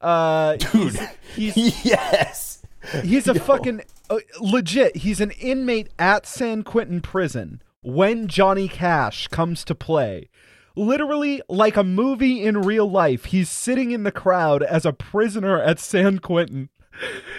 [0.00, 0.96] Uh, dude
[1.34, 2.58] he's he's, yes
[3.02, 3.40] he's a Yo.
[3.40, 4.96] fucking uh, legit.
[4.96, 10.28] He's an inmate at San Quentin prison when Johnny Cash comes to play.
[10.76, 15.60] Literally, like a movie in real life, he's sitting in the crowd as a prisoner
[15.60, 16.68] at San Quentin.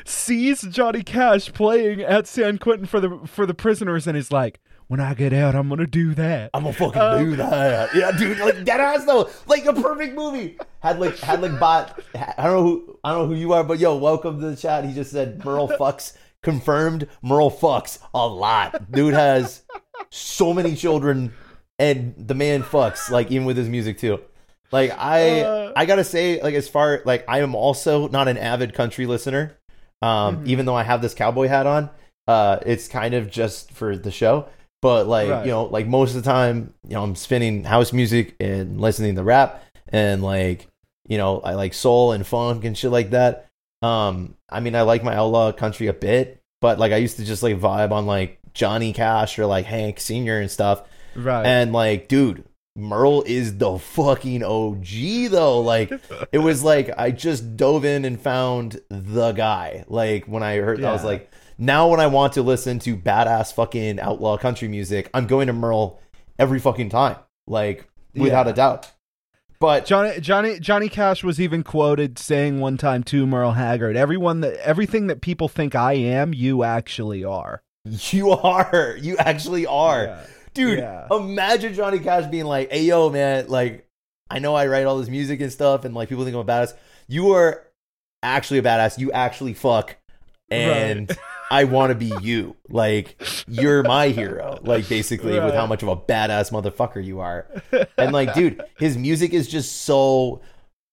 [0.06, 4.60] Sees Johnny Cash playing at San Quentin for the for the prisoners, and is like,
[4.88, 7.90] "When I get out, I'm gonna do that." I'm gonna fucking Um, do that.
[7.96, 10.58] Yeah, dude, like dead ass though, like a perfect movie.
[10.82, 12.00] Had like had like bot.
[12.38, 14.56] I don't know who I don't know who you are, but yo, welcome to the
[14.56, 14.86] chat.
[14.86, 17.08] He just said Merle fucks confirmed.
[17.22, 18.92] Merle fucks a lot.
[18.92, 19.64] Dude has
[20.10, 21.34] so many children,
[21.78, 24.20] and the man fucks like even with his music too.
[24.72, 25.74] Like I Uh.
[25.76, 29.58] I gotta say like as far like I am also not an avid country listener.
[30.02, 30.48] Um, Mhm.
[30.48, 31.90] even though I have this cowboy hat on,
[32.28, 34.46] uh, it's kind of just for the show.
[34.82, 35.46] But like Right.
[35.46, 39.16] you know, like most of the time, you know, I'm spinning house music and listening
[39.16, 40.68] to rap and like
[41.08, 43.48] you know, I like soul and funk and shit like that.
[43.82, 47.26] Um, I mean, I like my outlaw country a bit, but like I used to
[47.26, 50.84] just like vibe on like Johnny Cash or like Hank Senior and stuff.
[51.16, 51.44] Right.
[51.46, 52.44] And like, dude,
[52.76, 55.60] Merle is the fucking OG though.
[55.62, 55.92] Like,
[56.32, 59.84] it was like I just dove in and found the guy.
[59.88, 63.54] Like when I heard, I was like, now when I want to listen to badass
[63.54, 66.00] fucking outlaw country music, I'm going to Merle
[66.38, 67.18] every fucking time.
[67.48, 68.52] Like without Yeah.
[68.52, 68.92] a doubt.
[69.60, 74.40] But Johnny Johnny Johnny Cash was even quoted saying one time to Merle Haggard, "Everyone
[74.40, 80.04] that everything that people think I am, you actually are." you are, you actually are.
[80.06, 80.26] Yeah.
[80.60, 81.08] Dude Yeah.
[81.12, 83.88] imagine johnny cash being like hey yo man like
[84.30, 86.46] i know i write all this music and stuff and like people think i'm a
[86.46, 86.74] badass.
[87.08, 87.66] You are
[88.22, 89.00] actually a badass.
[89.00, 89.96] You actually fuck.
[90.52, 91.10] And
[91.52, 92.56] i want to be you.
[92.70, 94.60] Like you're my hero.
[94.62, 97.48] Like basically with how much of a badass motherfucker you are.
[97.98, 100.42] And like dude his music is just so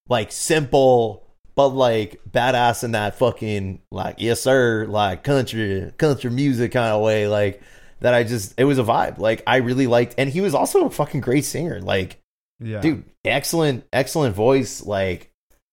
[0.09, 1.23] like simple
[1.55, 7.01] but like badass in that fucking like yes sir like country country music kind of
[7.01, 7.27] way.
[7.27, 7.61] Like
[7.99, 9.17] that i just it was a vibe.
[9.17, 11.81] Like i really liked and he was also a fucking great singer.
[11.81, 12.19] Like
[12.59, 12.81] Yeah.
[12.81, 14.83] dude excellent excellent voice.
[14.83, 15.31] Like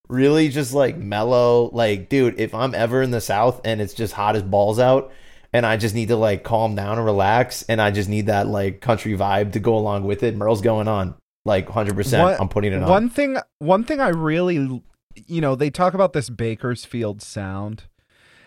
[0.08, 1.70] really just like mellow.
[1.72, 5.12] Like dude if i'm ever in the south and it's just hot as balls out
[5.52, 8.46] and i just need to like calm down and relax and i just need that
[8.46, 11.14] like country vibe to go along with it merle's going on.
[11.46, 12.88] Like 100% i'm putting it on.
[12.88, 14.82] One thing one thing I really
[15.28, 17.84] you know, they talk about this Bakersfield sound.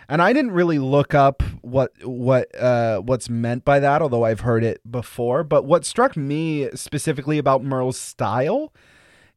[0.09, 4.41] And I didn't really look up what what uh what's meant by that, although I've
[4.41, 8.73] heard it before, but what struck me specifically about Merle's style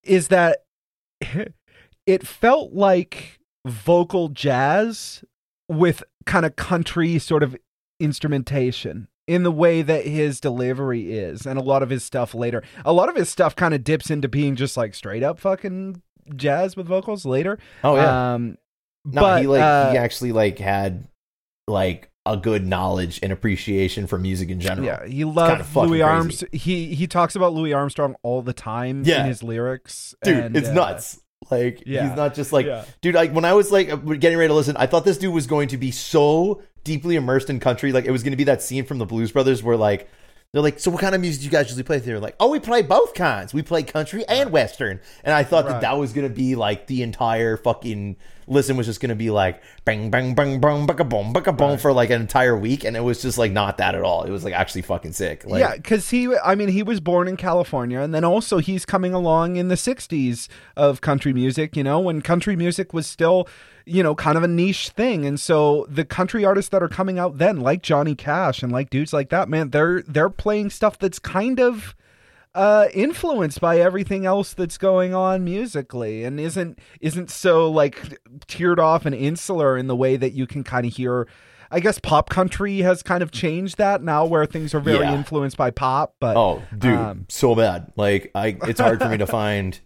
[0.03, 0.65] is that
[2.07, 5.25] it felt like vocal jazz
[5.69, 7.57] with kind of country sort of
[7.99, 12.63] instrumentation in the way that his delivery is and a lot of his stuff later.
[12.85, 16.03] A lot of his stuff kind of dips into being just like straight up fucking
[16.35, 17.59] jazz with vocals later.
[17.85, 18.35] Oh yeah.
[18.35, 18.57] Um
[19.05, 21.07] no but he like uh, he actually like had
[21.69, 25.89] like a good knowledge and appreciation for music in general yeah he loved kinda louis
[25.99, 26.03] crazy.
[26.03, 29.23] armstrong he he talks about louis armstrong all the time Yeah.
[29.23, 32.07] in his lyrics dude and, it's uh, nuts like yeah.
[32.07, 32.85] he's not just like yeah.
[33.01, 33.89] dude like when i was like
[34.21, 37.49] getting ready to listen i thought this dude was going to be so deeply immersed
[37.49, 39.77] in country like it was going to be that scene from the blues brothers where
[39.77, 40.09] like
[40.53, 42.01] they're like, so what kind of music do you guys usually play?
[42.01, 43.55] They're like, oh, we play both kinds.
[43.55, 44.99] We play country and western.
[45.23, 45.75] And I thought Right.
[45.75, 48.17] that that was gonna be like the entire fucking
[48.51, 51.93] listen was just gonna be like bang bang bang bang baka boom baka boom for
[51.93, 54.25] like an entire week, and it was just like not that at all.
[54.25, 55.47] It was like actually fucking sick.
[55.47, 58.85] Like, yeah, because he, I mean, he was born in California, and then also he's
[58.85, 61.77] coming along in the '60s of country music.
[61.77, 63.49] You know, when country music was still,
[63.87, 67.19] you know, kind of a niche thing, and so the country artists that are coming
[67.19, 70.99] out then, like Johnny Cash and like dudes like that, man, they're they're playing stuff
[70.99, 71.95] that's kind of
[72.55, 78.81] uh influenced by everything else that's going on musically and isn't isn't so like tiered
[78.81, 81.29] off and insular in the way that you can kind of hear
[81.71, 85.15] I guess pop country has kind of changed that now where things are very Yeah.
[85.15, 87.93] influenced by pop but Oh, dude, Um, so bad.
[87.95, 89.79] Like, I it's hard for me to find.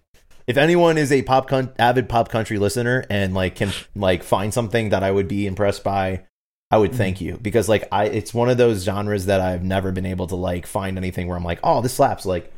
[0.47, 4.55] If anyone is a pop con- avid pop country listener and like can like find
[4.55, 6.25] something that I would be impressed by,
[6.75, 9.93] I would thank you because like I it's one of those genres that I've never
[9.93, 12.27] been able to like find anything where I'm like, oh, this slaps.
[12.27, 12.53] Like,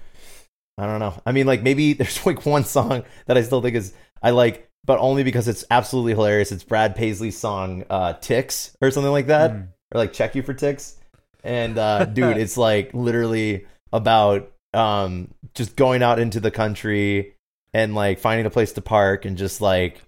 [0.79, 1.21] I don't know.
[1.27, 4.71] I mean, like maybe there's like one song that I still think is I like,
[4.87, 6.51] but only because it's absolutely hilarious.
[6.51, 9.69] It's Brad Paisley's song uh, "Ticks" or something like that, Mm.
[9.95, 10.97] or like "Check You for Ticks."
[11.45, 17.35] And uh, dude, it's like literally about um, just going out into the country
[17.75, 20.01] and like finding a place to park and just like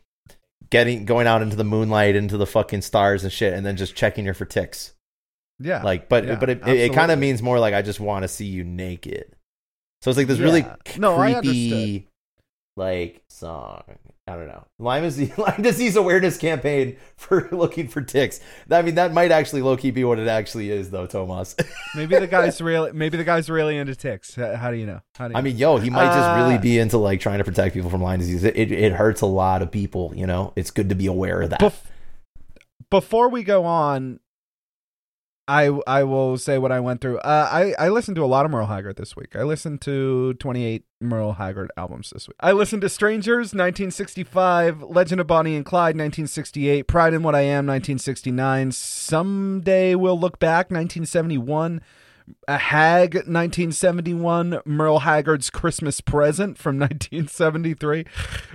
[0.70, 3.94] getting going out into the moonlight, into the fucking stars and shit, and then just
[3.94, 4.94] checking her for ticks.
[5.58, 8.00] yeah Like, but Yeah, but it, it, it kind of means more like I just
[8.00, 9.34] want to see you naked.
[10.02, 10.76] So it's like this really Yeah.
[10.98, 12.08] No, creepy,
[12.76, 13.82] like song.
[14.28, 14.64] I don't know.
[14.78, 18.40] Lyme disease, Lyme disease awareness campaign for looking for ticks.
[18.70, 21.56] I mean, that might actually low key be what it actually is, though, Tomas.
[21.96, 25.00] maybe the guy's really maybe the guy's really into ticks how, how do you know
[25.16, 27.38] how do you I mean, yo, he might just really Uh, be into like trying
[27.38, 28.44] to protect people from Lyme disease.
[28.44, 30.12] It, it it hurts a lot of people.
[30.14, 31.60] You know, it's good to be aware of that.
[31.60, 31.86] Bef-
[32.90, 34.20] before we go on,
[35.48, 37.18] I I will say what I went through.
[37.18, 39.34] Uh, I I listened to a lot of Merle Haggard this week.
[39.34, 42.36] I listened to 28 Merle Haggard albums this week.
[42.38, 47.40] I listened to Strangers 1965, Legend of Bonnie and Clyde 1968, Pride in What I
[47.40, 51.80] Am 1969, Someday We'll Look Back 1971.
[52.46, 58.04] A Hag 1971, Merle Haggard's Christmas Present from 1973,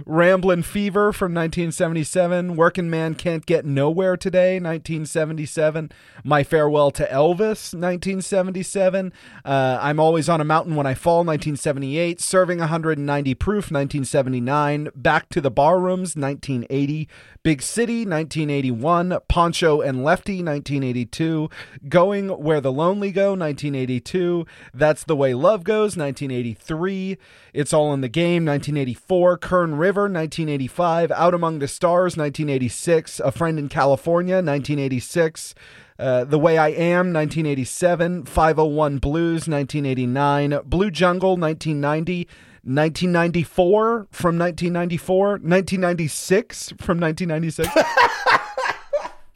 [0.05, 5.91] Ramblin' Fever from 1977, Working Man Can't Get Nowhere Today 1977,
[6.23, 9.13] My Farewell to Elvis 1977,
[9.45, 15.29] uh, I'm Always on a Mountain When I Fall 1978, Serving 190 Proof 1979, Back
[15.29, 17.07] to the Barrooms 1980,
[17.43, 21.49] Big City 1981, Pancho and Lefty 1982,
[21.89, 23.35] Going Where the Lonely Go
[23.71, 27.17] 1982, That's the Way Love Goes 1983,
[27.53, 33.31] It's All in the Game 1984, Kern River 1985, Out Among the Stars 1986, A
[33.31, 35.55] Friend in California 1986,
[35.99, 38.25] uh, the Way I Am, 1987.
[38.25, 40.59] 501 Blues, 1989.
[40.65, 42.27] Blue Jungle, 1990.
[42.65, 45.27] 1994 from 1994.
[45.29, 47.69] 1996 from 1996.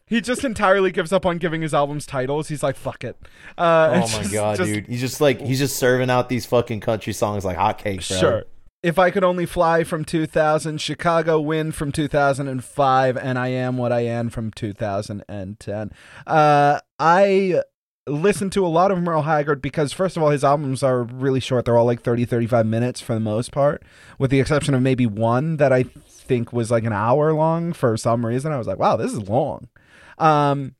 [0.07, 2.47] he just entirely gives up on giving his albums titles.
[2.47, 3.17] He's like, fuck it.
[3.57, 4.87] Uh, oh my just- god, just- dude!
[4.87, 8.17] He's just like he's just serving out these fucking country songs like hotcakes, bro.
[8.19, 8.43] Sure.
[8.83, 13.91] If I Could Only Fly from 2000, Chicago Wind from 2005, and I Am What
[13.91, 15.91] I Am from 2010.
[16.25, 17.61] Uh, I
[18.05, 21.39] listen to a lot of Merle Haggard because, first of all, his albums are really
[21.39, 21.65] short.
[21.65, 23.83] They're all like 30, 35 minutes for the most part,
[24.19, 27.97] with the exception of maybe one that I think was like an hour long for
[27.97, 28.51] some reason.
[28.51, 29.69] I was like, wow, this is long.
[30.17, 30.75] Um,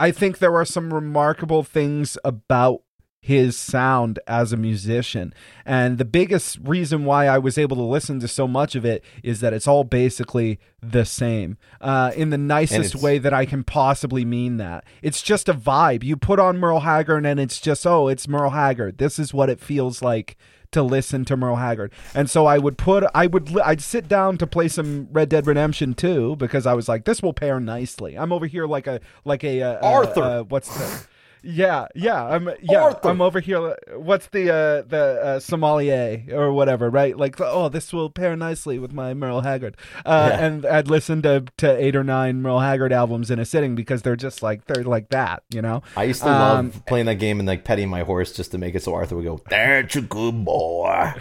[0.00, 2.82] I think there are some remarkable things about
[3.22, 5.32] his sound as a musician.
[5.64, 9.04] And the biggest reason why I was able to listen to so much of it
[9.22, 13.62] is that it's all basically the same uh, in the nicest way that I can
[13.62, 14.84] possibly mean that.
[15.02, 16.02] It's just a vibe.
[16.02, 18.98] You put on Merle Haggard and it's just, oh, it's Merle Haggard.
[18.98, 20.36] This is what it feels like
[20.72, 21.92] to listen to Merle Haggard.
[22.14, 25.28] And so I would put I would li- I'd sit down to play some Red
[25.28, 28.16] Dead Redemption 2 because I was like this will pair nicely.
[28.18, 30.22] I'm over here like a like a uh, Arthur.
[30.22, 31.06] Uh, uh, what's the
[31.42, 33.08] yeah, yeah, I'm yeah, Arthur.
[33.10, 33.76] I'm over here.
[33.96, 37.16] What's the uh, the uh, sommelier or whatever, right?
[37.16, 39.76] Like, oh, this will pair nicely with my Merle Haggard.
[40.06, 40.46] Uh, Yeah.
[40.46, 44.02] And I'd listen to to eight or nine Merle Haggard albums in a sitting because
[44.02, 45.82] they're just like they're like that, you know.
[45.96, 48.58] I used to Um, love playing that game and like petting my horse just to
[48.58, 51.12] make it so Arthur would go, "That's a good boy,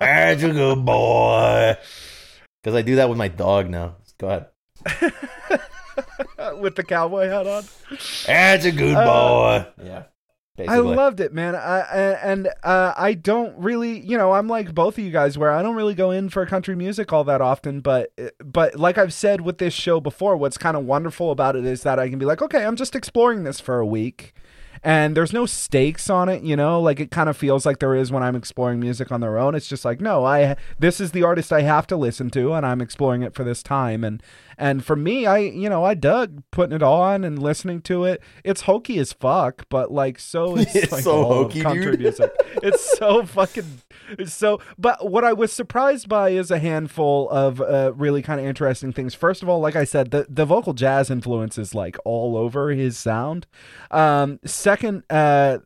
[0.00, 1.76] that's a good boy."
[2.62, 3.96] Because I do that with my dog now.
[4.18, 4.46] Go ahead.
[6.60, 7.64] with the cowboy hat on.
[8.26, 9.84] That's a good Uh, boy.
[9.84, 10.02] Yeah.
[10.68, 11.56] I loved it, man.
[11.56, 15.36] I, I and uh, I don't really, you know, I'm like both of you guys,
[15.36, 17.80] where I don't really go in for country music all that often.
[17.80, 21.64] But but like I've said with this show before, what's kind of wonderful about it
[21.64, 24.32] is that I can be like, okay, I'm just exploring this for a week,
[24.84, 26.42] and there's no stakes on it.
[26.42, 29.20] You know, like it kind of feels like there is when I'm exploring music on
[29.20, 29.54] their own.
[29.54, 32.66] It's just like, no, I this is the artist I have to listen to, and
[32.66, 34.04] I'm exploring it for this time.
[34.04, 34.22] And
[34.58, 38.22] and for me, I you know I dug putting it on and listening to it.
[38.44, 42.30] It's hokey as fuck, but like so is It's like so hokey, country music.
[42.62, 43.80] It's so fucking
[44.18, 44.60] it's so.
[44.78, 48.92] But what I was surprised by is a handful of uh, really kind of interesting
[48.92, 49.14] things.
[49.14, 52.70] First of all, like I said, the the vocal jazz influence is like all over
[52.70, 53.46] his sound.
[53.90, 55.58] Um, second, uh,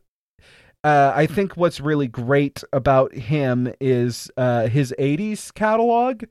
[0.83, 6.23] uh, I think what's really great about him is uh, his 80s catalog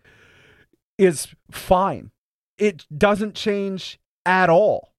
[0.99, 2.11] is fine.
[2.59, 4.93] It doesn't change at all.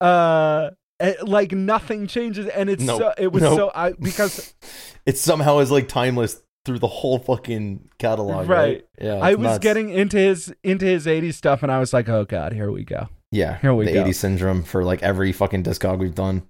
[0.00, 0.70] Uh,
[1.00, 3.00] eh, like nothing changes, and it's Nope.
[3.00, 3.56] so, it was Nope.
[3.56, 4.54] so I because
[5.06, 8.48] It somehow is like timeless through the whole fucking catalog.
[8.48, 8.58] Right.
[8.58, 8.84] Right.
[9.00, 9.14] Yeah.
[9.14, 9.58] I was nuts.
[9.60, 12.84] getting into his into his 80s stuff, and I was like, oh god, here we
[12.84, 13.08] go.
[13.32, 13.58] yeah.
[13.60, 14.04] here we the go.
[14.04, 16.42] 80s syndrome for like every fucking discog we've done.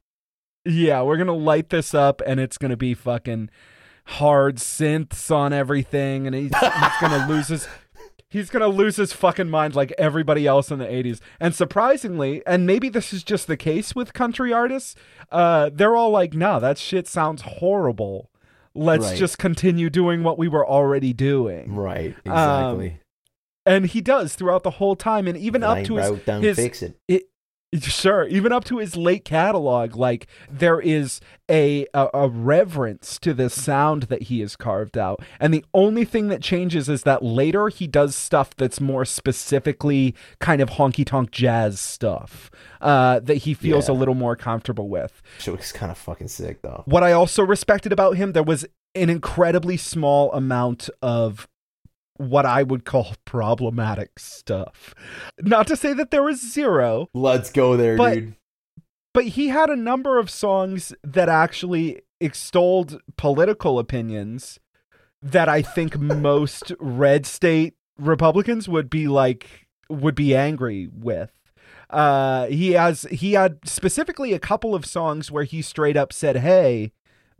[0.64, 3.50] Yeah, we're gonna light this up, and it's gonna be fucking
[4.04, 7.68] hard synths on everything, and he's, he's gonna lose his.
[8.28, 11.20] He's gonna lose his fucking mind like everybody else in the '80s.
[11.40, 14.94] And surprisingly, and maybe this is just the case with country artists,
[15.32, 18.30] uh, they're all like, "No, that shit sounds horrible.
[18.72, 19.18] Let's Right.
[19.18, 22.14] just continue doing what we were already doing." Right.
[22.26, 23.00] Um, Exactly.
[23.66, 27.24] And he does throughout the whole time, and even up to his his fix it.
[27.78, 33.32] Sure, even up to his late catalog, like there is a, a a reverence to
[33.32, 37.22] the sound that he has carved out, and the only thing that changes is that
[37.22, 42.50] later he does stuff that's more specifically kind of honky tonk jazz stuff
[42.80, 45.22] uh, that he feels a little more comfortable with.
[45.38, 46.82] Shit was kind of fucking sick though.
[46.86, 48.66] What I also respected about him, there was
[48.96, 51.48] an incredibly small amount of
[52.20, 54.94] what I would call problematic stuff.
[55.40, 58.34] Not to say that there was zero, Let's go there, But- dude.
[59.14, 64.58] but he had a number of songs that actually extolled political opinions
[65.22, 71.30] that I think most red state Republicans would be like would be angry with.
[71.90, 76.36] Uh, he has he had specifically a couple of songs where he straight up said,
[76.36, 76.92] "Hey,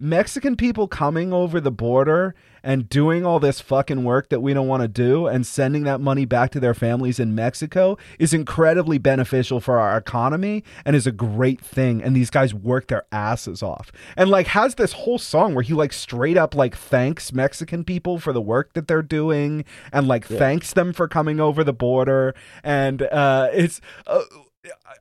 [0.03, 4.67] Mexican people coming over the border and doing all this fucking work that we don't
[4.67, 8.97] want to do and sending that money back to their families in Mexico is incredibly
[8.97, 12.03] beneficial for our economy and is a great thing.
[12.03, 13.93] And these guys work their asses off.
[14.17, 18.19] And like has this whole song where he like straight up like thanks Mexican people
[18.19, 22.35] for the work that they're doing and like thanks them for coming over the border.
[22.65, 24.23] And uh, it's, uh,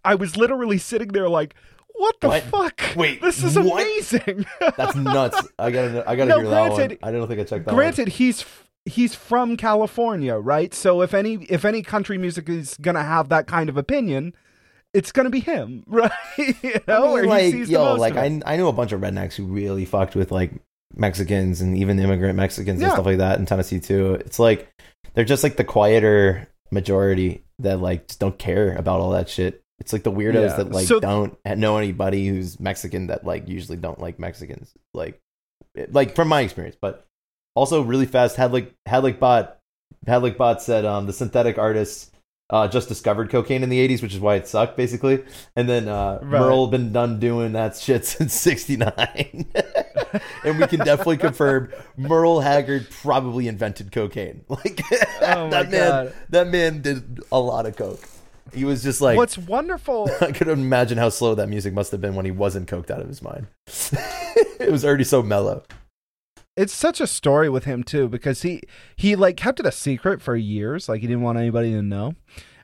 [0.04, 1.56] I was literally sitting there like,
[2.00, 2.44] what the What?
[2.44, 2.82] fuck?
[2.96, 3.82] Wait, this is what?
[3.84, 4.46] amazing.
[4.78, 5.42] That's nuts.
[5.60, 6.76] I gotta, I gotta No, hear that one.
[6.78, 8.46] granted- I don't think I checked that Granted, he's
[8.86, 10.74] he's from California, right?
[10.74, 14.34] So if any if any country music is gonna have that kind of opinion,
[14.94, 16.12] it's gonna be him, right?
[16.38, 16.54] you
[16.88, 18.16] know, I mean, like, he sees the yo, like.
[18.16, 20.54] I, I knew a bunch of rednecks who really fucked with like
[20.96, 22.88] Mexicans and even immigrant Mexicans Yeah.
[22.88, 24.14] and stuff like that in Tennessee too.
[24.16, 24.68] It's like
[25.14, 29.62] they're just like the quieter majority that like just don't care about all that shit.
[29.80, 30.56] It's like the weirdos Yeah.
[30.58, 34.74] that like So- don't know anybody who's Mexican that like usually don't like Mexicans.
[34.94, 35.20] Like,
[35.76, 37.06] it- like from my experience, but
[37.56, 38.36] also really fast.
[38.36, 39.58] Had like had like bot
[40.08, 42.12] had like bot said um the synthetic artists
[42.52, 45.24] uh just discovered cocaine in the 80s which is why it sucked basically
[45.56, 46.40] and then uh Right.
[46.40, 48.94] merle been done doing that shit since 69
[50.46, 54.82] and we can definitely confirm merle haggard probably invented cocaine like
[55.22, 58.08] Oh that man that man did a lot of coke
[58.54, 62.02] he was just like What's wonderful I could imagine how slow that music must have
[62.02, 63.48] been when he wasn't coked out of his mind.
[63.68, 65.64] it was already so mellow.
[66.56, 68.62] it's such a story with him too because he
[68.96, 72.16] he like kept it a secret for years like he didn't want anybody to know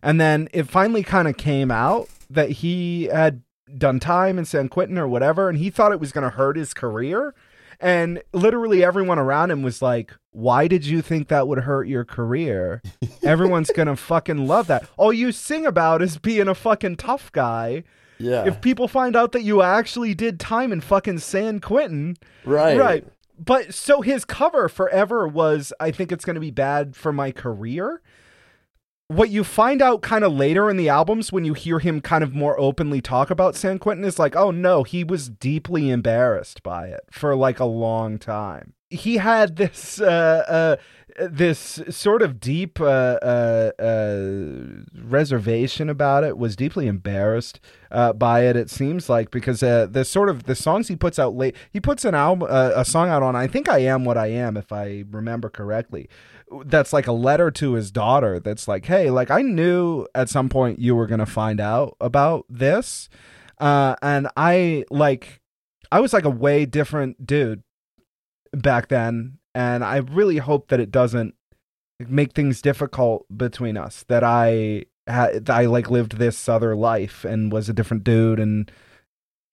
[0.01, 3.41] and then it finally kind of came out that he had
[3.77, 6.55] done time in san quentin or whatever and he thought it was going to hurt
[6.57, 7.33] his career
[7.79, 12.03] and literally everyone around him was like why did you think that would hurt your
[12.05, 12.81] career
[13.23, 17.31] everyone's going to fucking love that all you sing about is being a fucking tough
[17.31, 17.83] guy
[18.19, 18.45] Yeah.
[18.45, 22.77] if people find out that you actually did time in fucking san quentin right.
[22.77, 23.07] Right.
[23.37, 27.31] But so his cover forever was I think it's going to be bad for my
[27.31, 28.01] career.
[29.07, 32.23] What you find out kind of later in the albums when you hear him kind
[32.23, 36.63] of more openly talk about San Quentin is like, oh no, he was deeply embarrassed
[36.63, 38.73] by it for like a long time.
[38.89, 40.75] He had this uh, uh,
[41.29, 42.83] this sort of deep uh,
[43.21, 46.37] uh, uh, reservation about it.
[46.37, 47.59] Was deeply embarrassed
[47.91, 48.55] uh, by it.
[48.55, 52.05] It seems like because the sort of the songs he puts out late, he puts
[52.05, 53.35] an album, a song out on.
[53.35, 56.09] I think I am what I am, if I remember correctly.
[56.65, 58.39] That's like a letter to his daughter.
[58.39, 62.45] That's like, hey, like I knew at some point you were gonna find out about
[62.49, 63.09] this,
[63.59, 65.41] uh, and I like
[65.91, 67.63] I was like a way different dude
[68.53, 71.35] back then, and I really hope that it doesn't
[71.99, 74.03] make things difficult between us.
[74.07, 78.71] That I I like lived this other life and was a different dude and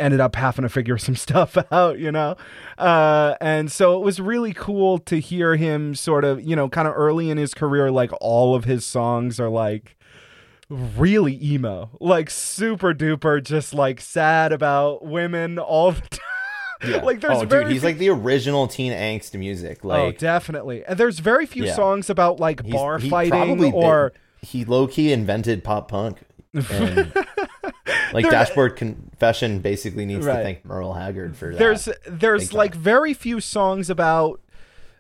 [0.03, 2.37] ended up having to figure some stuff out, you know?
[2.77, 6.87] Uh, and so it was really cool to hear him sort of, you know, kind
[6.89, 9.97] of early in his career, like all of his songs are like
[10.69, 16.19] really emo, like super duper, just like sad about women all the time.
[16.85, 16.97] Yeah.
[17.03, 19.81] like there's oh, very dude, he's few- like the original teen angst music.
[19.85, 20.85] oh, Like definitely.
[20.85, 21.75] And there's very few Yeah.
[21.77, 26.19] songs about like he's- bar fighting or he low key invented pop punk.
[26.71, 27.13] And
[28.13, 30.37] like Dashboard Confession basically needs Right.
[30.39, 31.59] to thank Merle Haggard for that.
[31.59, 34.41] there's there's like very few songs about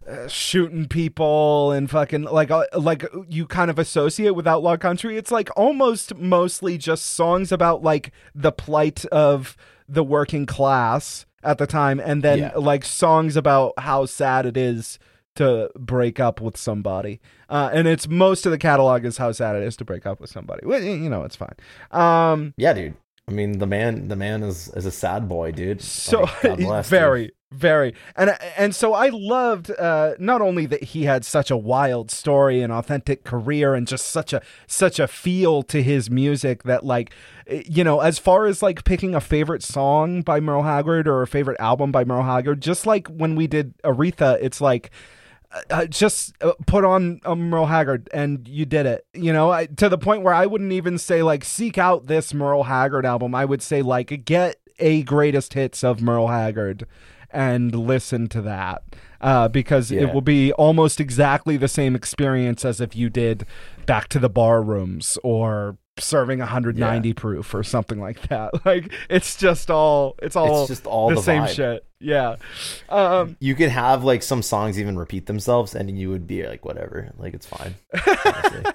[0.09, 5.17] uh, shooting people and fucking like uh, like you kind of associate with outlaw country
[5.17, 9.57] it's like almost mostly just songs about like the plight of
[9.89, 12.53] the working class at the time and then Yeah.
[12.57, 14.99] like songs about how sad it is
[15.35, 19.57] to break up with somebody uh, and it's most of the catalog is how sad
[19.57, 21.55] it is to break up with somebody well, you know it's fine
[21.91, 22.95] um yeah, dude.
[23.29, 25.81] I mean, the man, the man is is a sad boy, dude.
[25.81, 26.91] so Like, God bless, dude.
[26.91, 31.57] very very and and so i loved uh not only that he had such a
[31.57, 36.63] wild story and authentic career and just such a such a feel to his music
[36.63, 37.13] that like
[37.47, 41.21] eh, you know as far as like picking a favorite song by merle haggard or
[41.21, 44.91] a favorite album by merle haggard just like when we did aretha it's like
[45.71, 49.07] uh, just uh, put on a Merle Haggard and you did it.
[49.15, 52.33] You know, I, to the point where I wouldn't even say like seek out this
[52.33, 53.35] Merle Haggard album.
[53.35, 56.87] I would say like get a greatest hits of Merle Haggard
[57.31, 58.83] and listen to that
[59.21, 63.47] uh, because it will be almost exactly the same experience as if you did
[63.87, 68.51] Back to the Bar Rooms or serving 190 proof or something like that.
[68.65, 71.49] Like it's just all it's all It's just all the, the same vibe.
[71.55, 71.85] shit.
[72.01, 72.37] Yeah.
[72.89, 76.65] Um, You could have like some songs even repeat themselves, and you would be like,
[76.65, 77.75] whatever, like it's fine.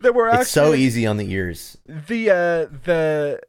[0.00, 1.78] there were actually it's so easy on the ears.
[1.86, 3.40] the uh the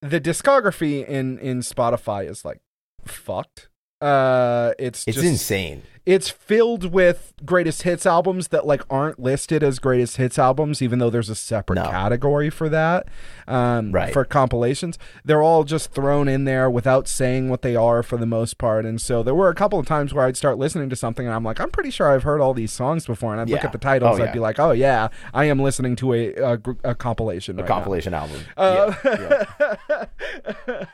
[0.00, 2.60] the discography in in Spotify is like
[3.04, 3.68] fucked.
[4.00, 5.82] Uh it's It's just insane.
[6.04, 10.98] It's filled with greatest hits albums that like aren't listed as greatest hits albums even
[10.98, 11.84] though there's a separate No.
[11.84, 13.06] category for that
[13.46, 14.12] um Right.
[14.12, 18.26] for compilations they're all just thrown in there without saying what they are for the
[18.26, 20.96] most part and so there were a couple of times where I'd start listening to
[20.96, 23.48] something and I'm like I'm pretty sure I've heard all these songs before and I'd
[23.50, 24.32] look at the titles Oh, I'd yeah.
[24.32, 27.74] be like oh yeah I am listening to a a, a compilation A right now.
[27.74, 28.40] compilation album.
[28.56, 29.36] Uh, yeah,
[29.88, 30.04] yeah.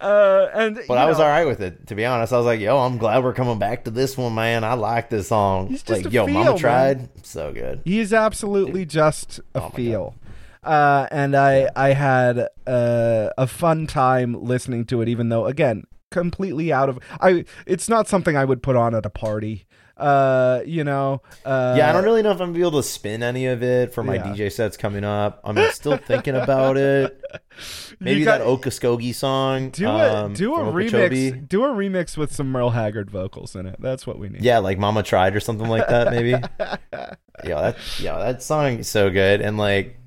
[0.00, 1.86] uh, and But I was know, all right with it.
[1.88, 4.34] To be honest, I was like, "Yo, I'm glad we're coming back to this one,
[4.34, 4.57] man.
[4.64, 6.58] I like this song." He's just like, "Yo, feel, Mama man.
[6.58, 10.14] tried, so good." He's absolutely just a Oh feel.
[10.62, 15.84] Uh, and I I had uh, a fun time listening to it, even though again
[16.10, 17.44] completely out of I.
[17.66, 19.64] It's not something I would put on at a party.
[19.96, 21.20] Uh, you know.
[21.44, 23.64] Uh, yeah, I don't really know if I'm gonna be able to spin any of
[23.64, 24.26] it for my Yeah.
[24.32, 25.40] DJ sets coming up.
[25.42, 27.20] I'm still thinking about it.
[27.98, 29.70] Maybe got- that Okoskogi song.
[29.70, 30.94] do a um, do a remix.
[30.94, 31.30] Okeechobee.
[31.32, 33.74] Do a remix with some Merle Haggard vocals in it.
[33.80, 34.42] That's what we need.
[34.44, 36.30] Yeah, like Mama Tried or something like that, maybe.
[36.60, 39.97] yeah, that yeah, that song is so good, and like,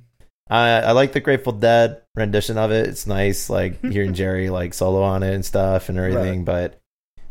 [0.51, 2.87] I I like the Grateful Dead rendition of it.
[2.87, 6.43] It's nice, like hearing Jerry like solo on it and stuff and everything.
[6.43, 6.79] But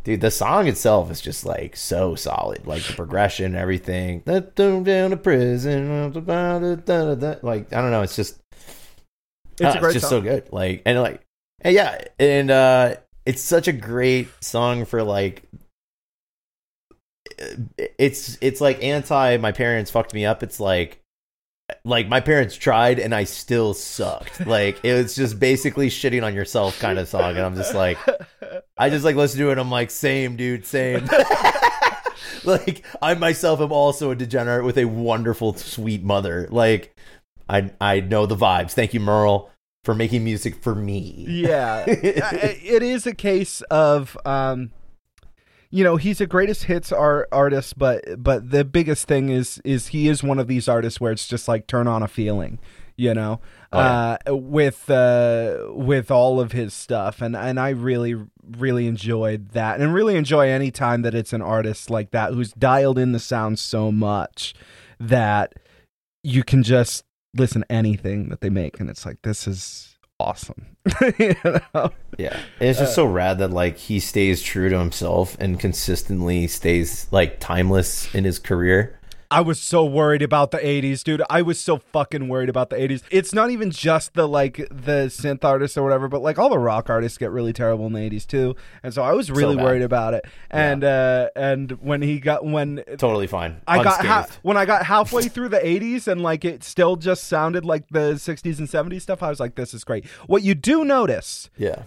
[0.03, 4.23] dude, the song itself is just like so solid, like the progression and everything.
[4.25, 8.41] Let them down to prison, like I don't know, it's just
[9.59, 10.09] It's a great just song.
[10.09, 10.51] so good.
[10.51, 11.21] Like and like
[11.61, 12.95] and yeah, and uh
[13.25, 15.43] it's such a great song for like
[17.99, 20.41] it's it's like anti my parents fucked me up.
[20.41, 21.00] It's like
[21.83, 24.45] like my parents tried and I still sucked.
[24.45, 27.97] Like it was just basically shitting on yourself kind of song and I'm just like
[28.77, 31.07] I just like listen to it and I'm like same dude, same.
[32.43, 36.47] like I myself am also a degenerate with a wonderful sweet mother.
[36.51, 36.95] Like
[37.49, 38.71] I I know the vibes.
[38.71, 39.49] Thank you Merle
[39.83, 41.25] for making music for me.
[41.27, 44.71] yeah it is a case of um
[45.71, 49.87] you know he's a greatest hits art artist but but the biggest thing is is
[49.87, 52.59] he is one of these artists where it's just like turn on a feeling
[53.01, 53.41] you know?
[53.73, 54.17] Oh, yeah.
[54.27, 57.21] uh with uh with all of his stuff.
[57.21, 58.15] And and I really
[58.57, 59.79] really enjoyed that.
[59.79, 63.19] And really enjoy any time that it's an artist like that who's dialed in the
[63.19, 64.53] sound so much
[64.99, 65.53] that
[66.23, 67.03] you can just
[67.35, 68.79] listen to anything that they make.
[68.79, 69.90] And it's like this is
[70.21, 70.65] awesome
[71.19, 72.37] you know Yeah.
[72.59, 76.47] And it's just so uh, rad that like he stays true to himself and consistently
[76.47, 78.99] stays like timeless in his career.
[79.31, 81.23] I was so worried about the 80s, dude.
[81.29, 83.01] I was so fucking worried about the 80s.
[83.09, 86.59] It's not even just the like the synth artists or whatever, but like all the
[86.59, 88.57] rock artists get really terrible in the 80s too.
[88.83, 89.63] And so I was really bad.
[89.63, 90.25] worried about it.
[90.49, 93.61] And uh and when he got when Totally fine.
[93.65, 97.23] I got ha- when I got halfway through the 80s and like it still just
[97.23, 100.05] sounded like the 60s and 70s stuff, I was like this is great.
[100.27, 101.83] What you do notice yeah.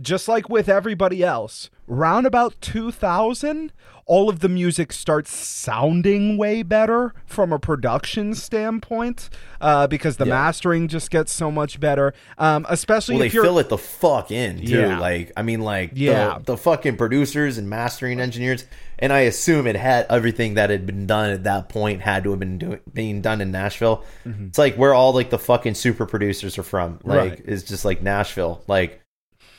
[0.00, 3.72] Just like with everybody else, round about 2000,
[4.06, 9.30] all of the music starts sounding way better from a production standpoint
[9.60, 10.30] uh, because the Yeah.
[10.34, 12.12] mastering just gets so much better.
[12.36, 14.80] Um, especially Well, they if you're fill it the fuck in too.
[14.80, 14.98] Yeah.
[14.98, 16.38] Like, I mean, like, Yeah.
[16.38, 18.64] the, the fucking producers and mastering engineers,
[18.98, 22.30] and I assume it had everything that had been done at that point had to
[22.30, 24.04] have been doing being done in Nashville.
[24.24, 26.98] It's like where all like the fucking super producers are from.
[27.04, 27.30] Like, Mm-hmm.
[27.30, 27.42] Right.
[27.46, 28.62] it's just like Nashville.
[28.66, 29.00] Like,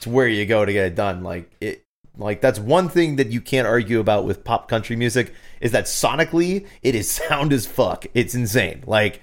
[0.02, 1.22] it's where you go to get it done.
[1.24, 1.86] Like it.
[2.18, 5.86] Like that's one thing that you can't argue about with pop country music is that
[5.86, 8.06] sonically it is sound as fuck.
[8.16, 8.84] It's insane.
[8.88, 9.22] Like,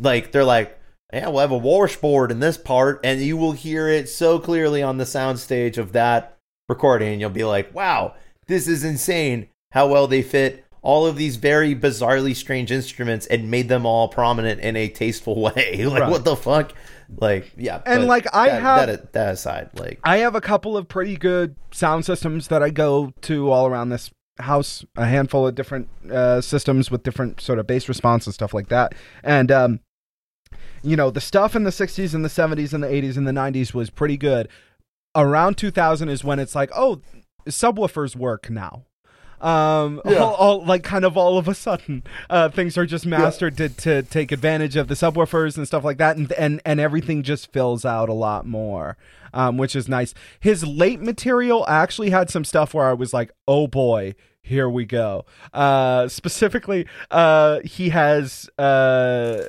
[0.00, 0.78] like they're like,
[1.12, 4.82] yeah, we'll have a washboard in this part, and you will hear it so clearly
[4.82, 6.36] on the soundstage of that
[6.68, 8.14] recording, and you'll be like, wow,
[8.48, 13.50] this is insane how well they fit all of these very bizarrely strange instruments and
[13.50, 15.84] made them all prominent in a tasteful way.
[15.86, 16.10] like, Right.
[16.10, 16.72] what the fuck?
[17.20, 17.82] Like, yeah.
[17.86, 21.16] And, like, I that, have- that, that aside, like, I have a couple of pretty
[21.16, 25.88] good sound systems that I go to all around this house, a handful of different
[26.10, 28.94] uh, systems with different sort of bass response and stuff like that.
[29.22, 29.80] And um,
[30.82, 33.32] you know, the stuff in the 60s and the 70s and the 80s and the
[33.32, 34.48] 90s was pretty good.
[35.16, 37.00] Around 2000 is when it's like, oh,
[37.46, 38.84] subwoofers work now.
[39.44, 40.18] Um, Yeah.
[40.18, 43.68] all, all- like kind of all of a sudden, uh, things are just mastered to,
[43.68, 47.52] to take advantage of the subwoofers and stuff like that, and and and everything just
[47.52, 48.96] fills out a lot more,
[49.34, 50.14] um, which is nice.
[50.40, 54.86] His late material actually had some stuff where I was like, oh boy, here we
[54.86, 55.26] go.
[55.52, 59.42] Uh, specifically, uh, he has uh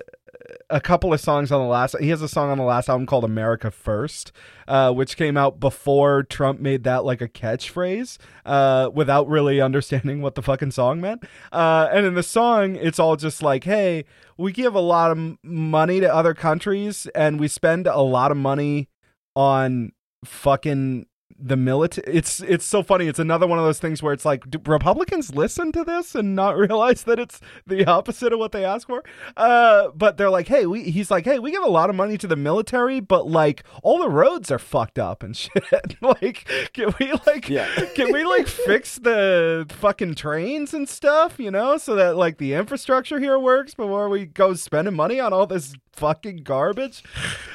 [0.70, 3.06] a couple of songs on the last he has a song on the last album
[3.06, 4.32] called america first
[4.68, 10.22] uh, which came out before trump made that like a catchphrase uh, without really understanding
[10.22, 11.24] what the fucking song meant.
[11.52, 14.06] Uh, and in the song it's all just like hey
[14.38, 18.38] we give a lot of money to other countries and we spend a lot of
[18.38, 18.90] money
[19.36, 19.92] on
[20.24, 21.06] fucking
[21.38, 23.08] the military it's it's so funny.
[23.08, 26.36] It's another one of those things where it's like do republicans listen to this and
[26.36, 29.04] not realize that it's the opposite of what they ask for?
[29.36, 32.18] Uh but they're like hey we he's like hey we give a lot of money
[32.20, 35.52] to the military but like all the roads are fucked up and shit.
[36.02, 37.68] Like can we like Yeah.
[37.96, 42.54] can we like fix the fucking trains and stuff you know so that like the
[42.54, 47.04] infrastructure here works before we go spending money on all this fucking garbage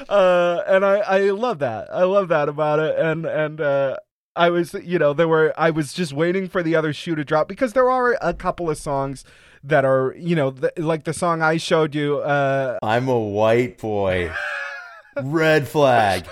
[0.09, 3.95] uh and i i love that i love that about it and and uh
[4.33, 7.25] I was, you know, there were, I was just waiting for the other shoe to
[7.25, 9.25] drop because there are a couple of songs
[9.61, 12.19] that are, you know, th- like the song I showed you.
[12.19, 14.31] Uh, I'm a white boy.
[15.21, 16.27] Red flag.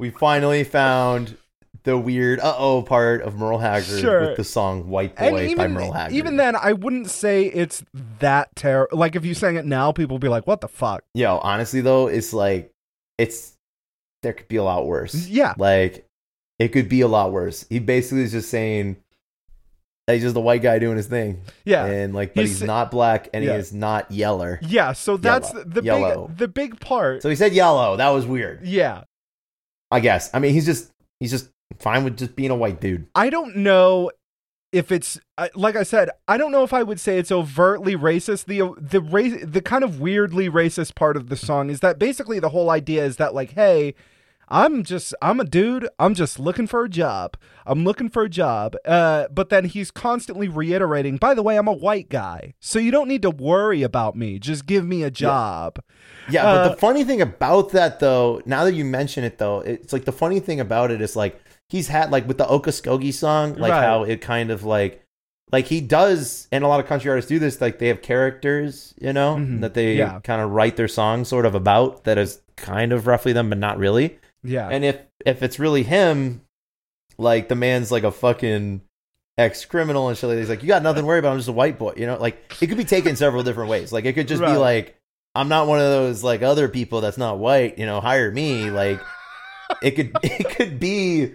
[0.00, 1.36] We finally found
[1.84, 4.20] the weird uh oh part of Merle Haggard Sure.
[4.28, 6.14] with the song White Boy by even, Merle Haggard.
[6.16, 7.84] even then, I wouldn't say it's
[8.20, 8.98] that terrible.
[8.98, 11.04] Like if you sang it now, people would be like, what the fuck?
[11.14, 12.72] Yo, honestly though, it's like
[13.18, 13.56] it's
[14.22, 15.26] there could be a lot worse.
[15.28, 15.54] Yeah.
[15.58, 16.06] Like
[16.58, 17.66] it could be a lot worse.
[17.68, 18.96] He basically is just saying
[20.06, 21.42] that he's just the white guy doing his thing.
[21.66, 21.84] Yeah.
[21.84, 23.52] And like but He's- he's, not black and Yeah.
[23.54, 24.58] he is not yeller.
[24.62, 24.92] Yeah.
[24.92, 25.64] So that's Yellow.
[25.64, 26.28] the Yellow.
[26.28, 27.20] big, the big part.
[27.22, 27.96] So he said yellow.
[27.98, 28.62] That was weird.
[28.66, 29.04] yeah.
[29.90, 30.30] I guess.
[30.34, 33.06] I mean he's just he's just fine with just being a white dude.
[33.14, 34.10] I don't know
[34.72, 35.20] if it's
[35.54, 36.10] like I said.
[36.26, 38.46] I don't know if I would say it's overtly racist.
[38.46, 42.40] The the race the kind of weirdly racist part of the song is that basically
[42.40, 43.94] the whole idea is that like, hey,
[44.48, 45.88] I'm just I'm a dude.
[45.98, 47.36] I'm just looking for a job.
[47.66, 48.74] I'm looking for a job.
[48.84, 51.16] Uh, but then he's constantly reiterating.
[51.18, 54.38] By the way, I'm a white guy, so you don't need to worry about me.
[54.38, 55.78] Just give me a job.
[56.28, 59.60] Yeah, but Uh, the funny thing about that though, now that you mention it though,
[59.60, 61.40] it's like the funny thing about it is like
[61.74, 63.82] he's had like with the Okaskogi song, like Right.
[63.82, 65.02] how it kind of like
[65.52, 68.94] like he does and a lot of country artists do this, like they have characters,
[69.00, 69.60] you know, Mhm.
[69.60, 70.20] that they Yeah.
[70.22, 73.58] kind of write their songs sort of about that is kind of roughly them, but
[73.58, 74.18] not really.
[74.44, 74.68] Yeah.
[74.68, 76.42] And if if it's really him,
[77.18, 78.80] like the man's like a fucking
[79.36, 81.48] ex criminal and shit like he's like, You got nothing to worry about, I'm just
[81.48, 81.94] a white boy.
[81.96, 83.92] You know, like it could be taken several different ways.
[83.92, 84.96] Like it could just be like,
[85.34, 88.70] I'm not one of those like other people that's not white, you know, hire me.
[88.70, 89.00] Like
[89.82, 91.32] it could it could be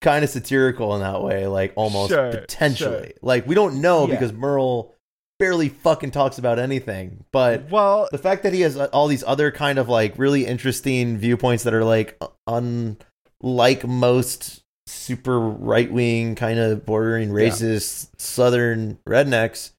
[0.00, 3.06] kind of satirical in that way, like almost Sure, potentially.
[3.08, 3.12] sure.
[3.22, 4.14] Like we don't know Yeah.
[4.14, 4.94] because Merle
[5.38, 7.24] barely fucking talks about anything.
[7.32, 10.46] But well, the fact that he has uh, all these other kind of like really
[10.46, 17.34] interesting viewpoints that are like unlike most super right wing kind of bordering Yeah.
[17.48, 19.72] racist southern rednecks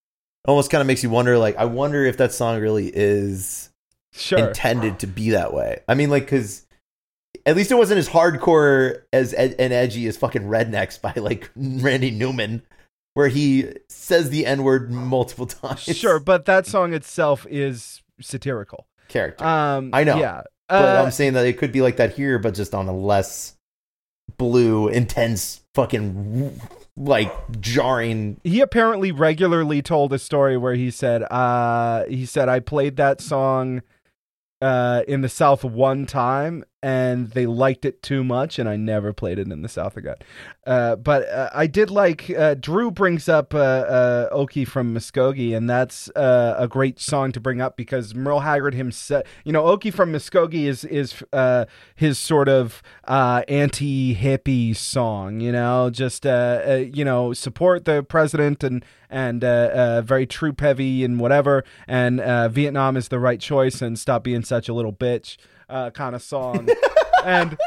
[0.47, 1.37] almost kind of makes you wonder.
[1.37, 3.69] Like, I wonder if that song really is
[4.13, 4.47] Sure.
[4.47, 5.81] intended to be that way.
[5.87, 6.65] I mean, like, because
[7.45, 11.49] at least it wasn't as hardcore as ed- and edgy as fucking Rednecks by like
[11.55, 12.61] Randy Newman,
[13.13, 15.81] where he says the N word multiple times.
[15.83, 18.87] Sure, but that song itself is satirical.
[19.07, 19.43] character.
[19.45, 20.17] Um, I know.
[20.19, 20.43] Yeah.
[20.69, 22.93] but Uh, I'm saying that it could be like that here, but just on a
[22.95, 23.55] less
[24.37, 26.59] blue, intense, fucking
[26.97, 28.39] like jarring.
[28.43, 33.21] he apparently regularly told a story where he said, uh, he said, I played that
[33.21, 33.81] song
[34.61, 39.13] uh, in the South one time and they liked it too much and I never
[39.13, 40.15] played it in the South again.
[40.65, 45.55] Uh, but uh, I did like, uh, Drew brings up uh, uh, Okie from Muskogee
[45.55, 49.63] and that's uh, a great song to bring up because Merle Haggard himself, you know,
[49.63, 51.23] Okie from Muskogee is, is
[51.95, 58.84] his sort of uh, anti-hippie song, you know, just, you know, support the president and,
[59.09, 61.63] and very troop heavy and whatever.
[61.88, 62.19] And
[62.51, 65.38] Vietnam is the right choice and stop being such a little bitch
[65.72, 66.67] uh, kind of song.
[67.26, 67.57] and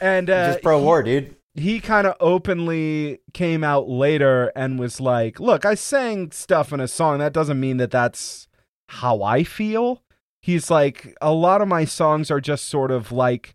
[0.00, 1.36] and uh, just pro war, dude.
[1.54, 6.80] he kind of openly came out later and was like, "Look, I sang stuff in
[6.80, 7.18] a song.
[7.18, 8.48] That doesn't mean that that's
[8.88, 10.02] how I feel."
[10.40, 13.54] He's like, "A lot of my songs are just sort of like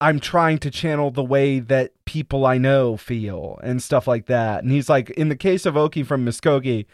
[0.00, 4.64] I'm trying to channel the way that people I know feel and stuff like that."
[4.64, 6.86] And he's like, "In the case of Okie from Muskogee,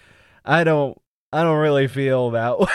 [0.44, 1.00] I don't
[1.32, 2.66] I don't really feel that way."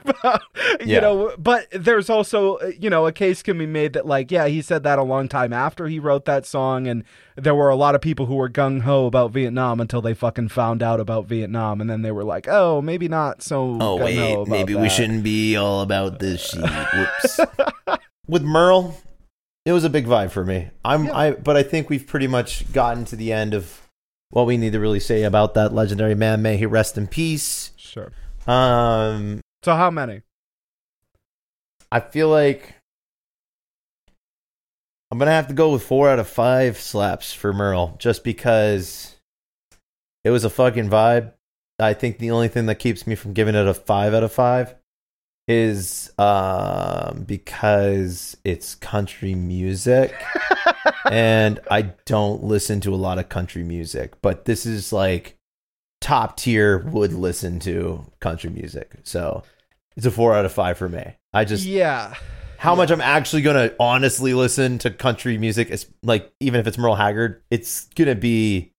[0.04, 0.42] about-
[0.80, 1.00] you Yeah.
[1.00, 4.46] know but there's also uh, you know a case can be made that like yeah
[4.46, 7.04] he said that a long time after he wrote that song and
[7.36, 10.82] there were a lot of people who were gung-ho about vietnam until they fucking found
[10.82, 14.74] out about vietnam and then they were like oh maybe not so Oh wait, maybe
[14.74, 16.60] we shouldn't be all about this shit.
[16.60, 17.40] Whoops.
[18.26, 18.96] With Merle,
[19.64, 20.68] it was a big vibe for me.
[20.84, 21.16] I'm Yeah.
[21.16, 23.82] I but I think we've pretty much gotten to the end of
[24.30, 26.42] what we need to really say about that legendary man.
[26.42, 27.72] May he rest in peace.
[27.76, 28.12] sure
[28.46, 30.22] Um so how many
[31.92, 32.74] I feel like
[35.10, 39.16] I'm gonna have to go with four out of five slaps for Merle, just because
[40.22, 41.32] it was a fucking vibe.
[41.80, 44.32] I think the only thing that keeps me from giving it a five out of
[44.32, 44.76] five
[45.48, 50.14] is um, because it's country music,
[51.10, 54.22] and I don't listen to a lot of country music.
[54.22, 55.39] But this is like
[56.00, 59.42] top tier would listen to country music, so
[59.96, 61.16] it's a four out of five for me.
[61.32, 62.14] I just yeah
[62.60, 66.76] how much I'm actually gonna honestly listen to country music is like even if it's
[66.76, 68.74] Merle Haggard, it's gonna be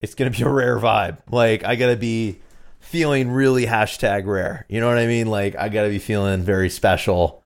[0.00, 1.18] it's gonna be a rare vibe.
[1.30, 2.40] Like I gotta be
[2.80, 4.66] feeling really hashtag rare.
[4.68, 5.28] You know what I mean?
[5.28, 7.44] Like I gotta be feeling very special.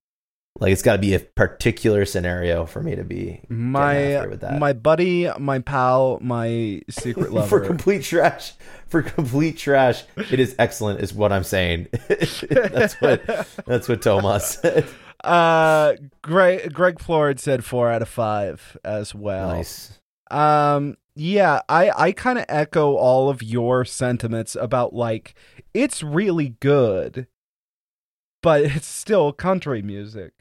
[0.61, 4.59] Like it's gotta be a particular scenario for me to be my with that.
[4.61, 8.53] my buddy my pal my secret lover for complete trash.
[8.87, 11.89] For complete trash, it is excellent, is what I'm saying.
[12.49, 13.27] that's what
[13.67, 14.87] that's what Tomas said.
[15.25, 19.99] uh greg greg florid said four out of five as well Nice.
[20.31, 25.35] Um yeah, I I kind of echo all of your sentiments about like
[25.75, 27.27] it's really good
[28.43, 30.33] but it's still country music.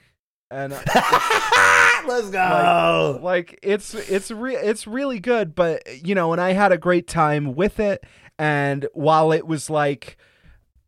[0.51, 0.73] And
[2.07, 3.19] Let's go.
[3.21, 7.07] like it's it's re- it's really good but you know and i had a great
[7.07, 8.03] time with it.
[8.37, 10.17] And while it was like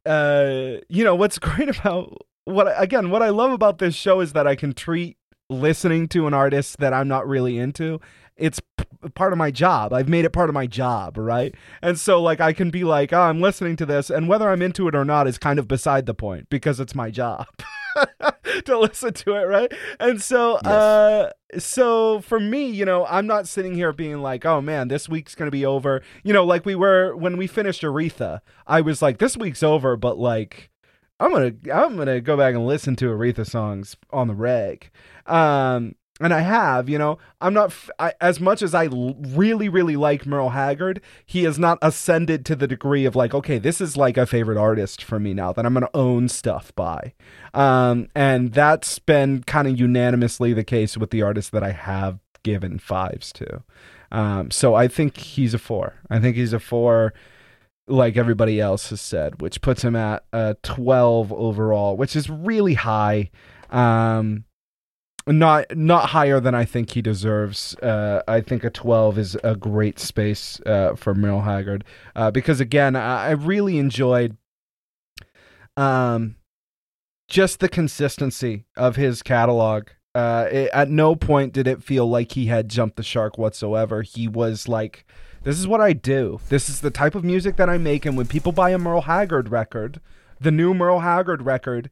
[0.05, 4.33] uh you know what's great about what again what i love about this show is
[4.33, 5.17] that i can treat
[5.49, 8.01] listening to an artist that i'm not really into.
[8.35, 9.93] It's p- part of my job.
[9.93, 11.53] I've made it part of my job right?
[11.81, 14.61] And so like i can be like oh i'm listening to this and whether i'm
[14.61, 17.45] into it or not is kind of beside the point because it's my job
[18.65, 20.71] to listen to it right and so Yes.
[20.71, 25.07] uh so for me, you know, I'm not sitting here being like, oh man, this
[25.07, 26.01] week's gonna be over.
[26.23, 29.95] You know, like we were when we finished Aretha, I was like, this week's over,
[29.95, 30.71] but like
[31.19, 34.89] I'm gonna I'm gonna go back and listen to Aretha songs on the reg.
[35.27, 39.67] Um and I have, you know, I'm not I as much as I l- really,
[39.67, 41.01] really like Merle Haggard.
[41.25, 44.57] He has not ascended to the degree of like, okay, this is like a favorite
[44.57, 47.13] artist for me now that I'm gonna own stuff by.
[47.53, 52.19] Um, and that's been kind of unanimously the case with the artists that I have
[52.43, 53.63] given fives to.
[54.11, 55.95] Um, so I think he's a four.
[56.09, 57.15] I think he's a four,
[57.87, 62.75] like everybody else has said, which puts him at a 12 overall, which is really
[62.75, 63.31] high.
[63.71, 64.45] Um,
[65.27, 67.75] not not higher than I think he deserves.
[67.75, 71.83] Uh, I think a 12 is a great space uh, for Merle Haggard
[72.15, 74.37] uh, because again, I, I really enjoyed
[75.77, 76.35] um,
[77.27, 79.89] just the consistency of his catalog.
[80.15, 84.01] Uh, it, at no point did it feel like he had jumped the shark whatsoever.
[84.03, 85.05] He was like
[85.43, 86.39] This is what I do.
[86.49, 88.05] This is the type of music that I make.
[88.05, 90.01] And when people buy a Merle Haggard record,
[90.39, 91.89] the new Merle Haggard record,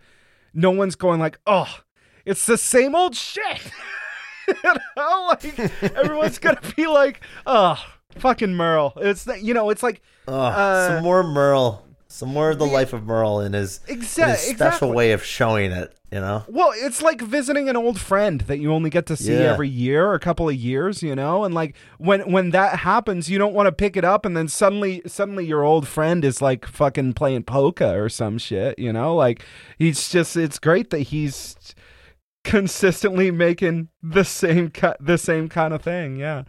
[0.54, 1.80] no one's going like, "Oh,
[2.26, 3.62] it's the same old shit."
[4.48, 4.56] you
[4.98, 5.60] know, like
[5.96, 7.78] everyone's gonna be like, "Oh,
[8.18, 12.50] fucking Merle." It's the- you know, it's like Ugh, Uh, some more Merle, some more
[12.52, 14.92] of the life of Merle in his, in his special exactly.
[14.92, 15.94] way of showing it.
[16.14, 19.32] You know, Well, it's like visiting an old friend that you only get to see
[19.32, 19.54] Yeah.
[19.54, 21.46] every year or a couple of years, you know?
[21.46, 24.50] And like when when that happens, you don't want to pick it up and then
[24.50, 29.16] suddenly suddenly your old friend is like fucking playing polka or some shit, you know?
[29.16, 29.46] Like
[29.80, 31.56] he's just it's great that he's
[32.44, 36.16] consistently making the same cut the same kind of thing.
[36.18, 36.44] Yeah.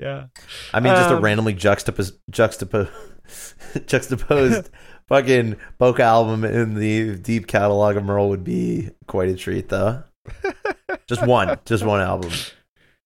[0.00, 0.26] Yeah.
[0.72, 2.88] I mean, just a Um, randomly juxtapos juxtapo
[3.86, 4.70] juxtaposed
[5.08, 10.02] fucking polka album in the deep catalog of Merle would be quite a treat, though.
[11.08, 12.30] just one, just one album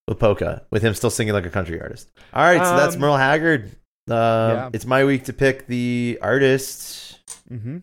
[0.06, 2.10] with Polka, with him still singing like a country artist.
[2.32, 3.64] All right, so that's Um, Merle Haggard.
[4.08, 4.70] Um, yeah.
[4.72, 7.18] It's my week to pick the artist.
[7.50, 7.82] Mhm.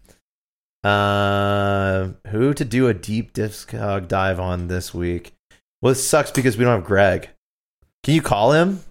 [0.84, 5.34] Uh, who to do a deep discog dive on this week?
[5.82, 7.30] Well, this sucks because we don't have Greg.
[8.04, 8.82] Can you call him?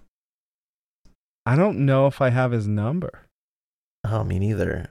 [1.45, 3.27] I don't know if I have his number.
[4.05, 4.89] Oh, me neither.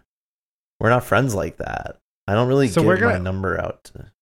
[0.81, 1.97] We're not friends like that.
[2.27, 3.85] I don't really So give we're gonna- my number out.
[3.85, 4.13] To,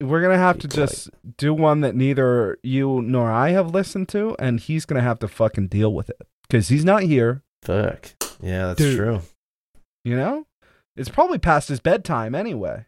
[0.00, 4.34] We're gonna have to just do one that neither you nor I have listened to,
[4.40, 7.42] and he's gonna have to fucking deal with it because he's not here.
[7.62, 8.10] fuck.
[8.40, 8.96] Yeah, that's Dude.
[8.96, 9.20] true.
[10.04, 10.46] You know,
[10.96, 12.84] it's probably past his bedtime anyway.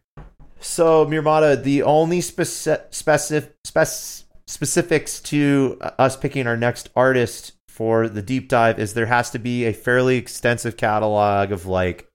[0.60, 8.08] So, Mirmata, the only speci- specific spec- specifics to us picking our next artist for
[8.08, 12.08] the deep dive is there has to be a fairly extensive catalog of like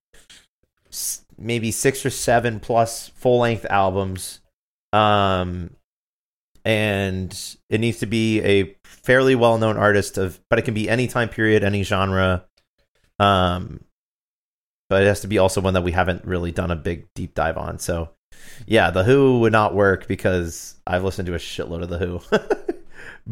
[1.37, 4.39] maybe six or seven plus full length albums.
[4.93, 5.71] Um,
[6.65, 7.37] and
[7.69, 11.07] it needs to be a fairly well known artist of, but it can be any
[11.07, 12.45] time period, any genre.
[13.19, 13.81] Um,
[14.89, 17.35] but it has to be also one that we haven't really done a big deep
[17.35, 17.79] dive on.
[17.79, 18.09] So,
[18.65, 22.21] yeah, the Who would not work because I've listened to a shitload of the Who.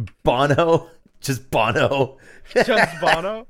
[0.23, 0.89] Bono,
[1.19, 2.17] just Bono,
[2.53, 3.47] Just Bono.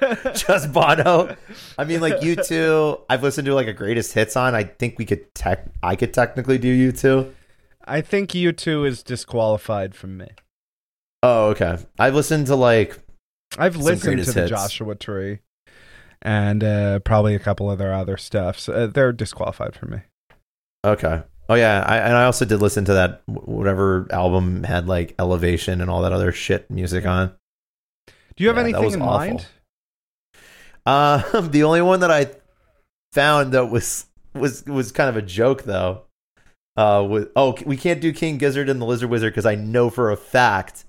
[0.34, 1.36] just Bono.
[1.78, 4.54] I mean, like U2, I've listened to like a greatest hits on.
[4.54, 7.32] I think we could tech, I could technically do U2.
[7.84, 10.28] I think U2 is disqualified from me.
[11.22, 11.78] Oh, okay.
[11.98, 12.98] I've listened to like
[13.56, 14.50] I've listened to the hits.
[14.50, 15.40] Joshua Tree,
[16.24, 18.58] and uh, probably a couple of their other stuff.
[18.58, 19.98] So uh, they're disqualified from me.
[20.84, 21.22] okay.
[21.46, 25.82] Oh yeah, I, and I also did listen to that whatever album had like Elevation
[25.82, 27.34] and all that other shit music on.
[28.36, 29.44] Do you have Yeah, anything in awful.
[30.86, 31.26] mind?
[31.34, 32.30] Um, the only one that I
[33.12, 36.04] found that was was was kind of a joke though.
[36.76, 39.90] Uh, with oh, we can't do King Gizzard and the Lizard Wizard because I know
[39.90, 40.84] for a fact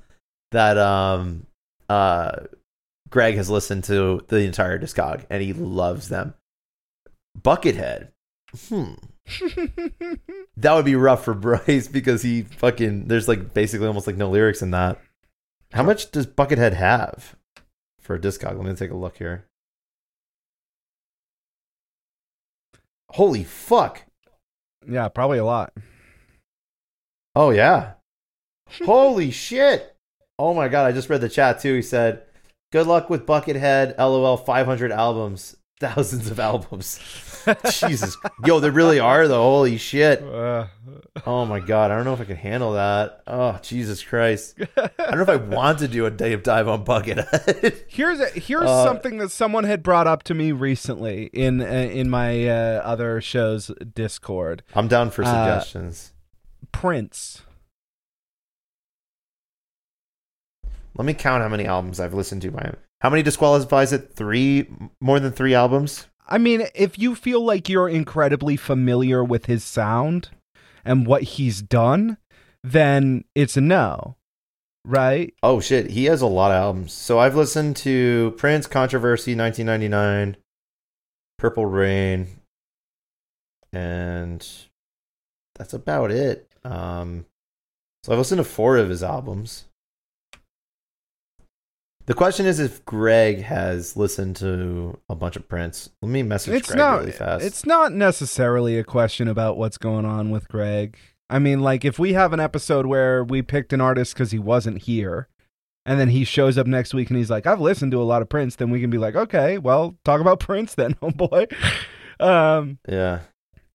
[0.51, 1.45] that um
[1.89, 2.31] uh
[3.15, 6.33] Greg has listened to the entire discog and he loves them.
[7.39, 8.09] Buckethead,
[8.67, 8.95] hmm,
[10.57, 14.29] that would be rough for Bryce because he fucking there's like basically almost like no
[14.29, 14.99] lyrics in that.
[15.71, 17.37] How much does Buckethead have
[18.01, 18.57] for a discog?
[18.57, 19.45] Let me take a look here.
[23.11, 24.03] Holy fuck.
[24.85, 25.71] yeah, probably a lot.
[27.33, 27.93] Oh yeah.
[28.83, 29.95] Holy shit.
[30.37, 31.75] Oh my god, I just read the chat too.
[31.75, 32.25] He said,
[32.71, 33.97] "Good luck with Buckethead.
[33.97, 35.55] LOL 500 albums.
[35.79, 36.99] Thousands of albums."
[37.79, 38.17] Jesus.
[38.45, 39.41] Yo, there really are though.
[39.43, 40.23] Holy shit.
[40.23, 40.67] Uh,
[41.25, 43.21] Oh my god, I don't know if I can handle that.
[43.27, 44.55] Oh, Jesus Christ.
[44.77, 47.83] I don't know if I want to do a deep dive on Buckethead.
[47.87, 51.65] Here's a, here's Uh, something that someone had brought up to me recently in uh,
[51.65, 54.63] in my uh, other show's Discord.
[54.73, 56.13] I'm down for Uh, suggestions.
[56.71, 57.41] Prince.
[60.97, 62.77] Let me count how many albums I've listened to by him.
[63.01, 64.13] How many disqualifies it?
[64.13, 64.67] Three,
[65.01, 66.07] more than three albums.
[66.27, 70.29] I mean, if you feel like you're incredibly familiar with his sound
[70.83, 72.17] and what he's done,
[72.63, 74.15] then it's a no,
[74.83, 75.33] right?
[75.43, 76.93] Oh shit, he has a lot of albums.
[76.93, 80.37] So I've listened to Prince, Controversy, 1999,
[81.37, 82.27] Purple Rain,
[83.71, 84.47] and
[85.55, 86.47] that's about it.
[86.63, 87.25] Um,
[88.03, 89.65] so I've listened to four of his albums.
[92.07, 95.89] The question is if Greg has listened to a bunch of Prince.
[96.01, 96.99] Let me message It's Greg not.
[96.99, 97.43] really fast.
[97.43, 100.97] It's not necessarily a question about what's going on with Greg.
[101.29, 104.37] I mean, like if we have an episode where we picked an artist because he
[104.37, 105.27] wasn't here,
[105.87, 108.21] and then he shows up next week and he's like, "I've listened to a lot
[108.21, 111.47] of Prince," then we can be like, "Okay, well, talk about Prince then, oh boy."
[112.19, 113.21] Um, yeah.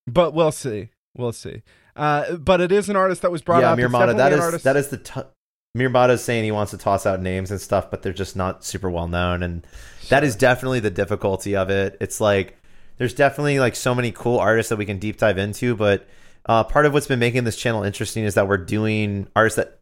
[0.07, 0.91] but we'll see.
[1.17, 1.63] We'll see.
[1.97, 4.17] Uh, but it is an artist that was brought yeah, up.
[4.17, 5.21] That, is, artist- that is the t-
[5.77, 8.65] Mirbata is saying he wants to toss out names and stuff, but they're just not
[8.65, 9.67] super well known, and
[10.09, 11.97] that is definitely the difficulty of it.
[12.01, 12.57] It's like
[12.97, 16.07] there's definitely like so many cool artists that we can deep dive into, but
[16.47, 19.79] uh, part of what's been making this channel interesting is that we're doing artists that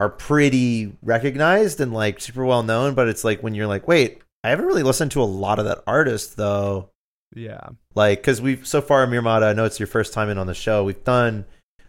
[0.00, 4.22] are pretty recognized and like super well known, but it's like when you're like, wait,
[4.42, 6.90] I haven't really listened to a lot of that artist though.
[7.34, 7.68] Yeah.
[7.94, 10.54] Like, because we've so far, Miramata, I know it's your first time in on the
[10.54, 10.82] show.
[10.82, 11.44] We've done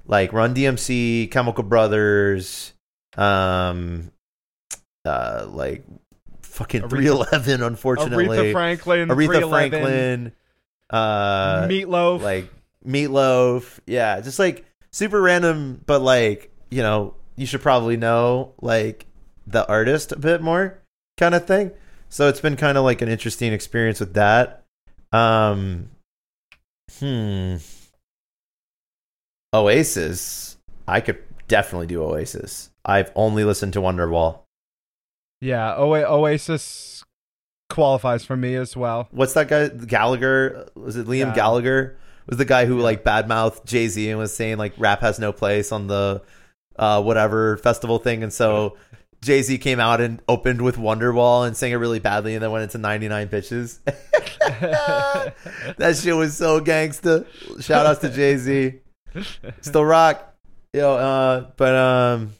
[0.05, 2.73] like Run DMC, Chemical Brothers,
[3.17, 4.11] um,
[5.05, 5.85] uh, like
[6.41, 8.27] fucking Aretha- 311, unfortunately.
[8.27, 10.31] Aretha Franklin, Aretha Franklin,
[10.89, 12.21] uh, Meatloaf.
[12.21, 12.49] like
[12.85, 13.79] Meatloaf.
[13.85, 19.05] Yeah, just like super random, but like, you know, you should probably know like
[19.47, 20.79] the artist a bit more
[21.17, 21.71] kind of thing.
[22.09, 24.63] So it's been kind of like an interesting experience with that.
[25.11, 25.89] Um,
[26.99, 27.55] hmm.
[29.53, 30.57] Oasis.
[30.87, 32.71] I could definitely do Oasis.
[32.85, 34.39] I've only listened to Wonderwall.
[35.41, 37.03] yeah, Oa- Oasis
[37.69, 39.07] qualifies for me as well.
[39.11, 39.67] What's that guy?
[39.67, 40.69] Gallagher?
[40.75, 41.35] Was it Liam Yeah.
[41.35, 41.97] Gallagher?
[42.27, 45.31] Was the guy who like badmouthed Jay Z and was saying like rap has no
[45.33, 46.21] place on the
[46.77, 48.77] uh, whatever festival thing, and so
[49.21, 52.51] Jay Z came out and opened with Wonderwall and sang it really badly, and then
[52.51, 53.79] went into 99 pitches.
[54.41, 57.25] that shit was so gangsta.
[57.61, 58.79] Shout outs to Jay Z.
[59.61, 60.30] Still rock.
[60.73, 62.33] Yo, uh, but um,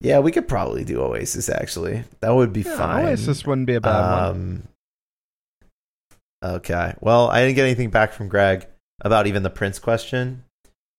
[0.00, 1.48] yeah, we could probably do Oasis.
[1.48, 3.06] Actually, that would be Yeah, fine.
[3.06, 4.68] Oasis wouldn't be a bad one.
[6.42, 6.94] Um, okay.
[7.00, 8.66] Well, I didn't get anything back from Greg
[9.00, 10.44] about even the Prince question.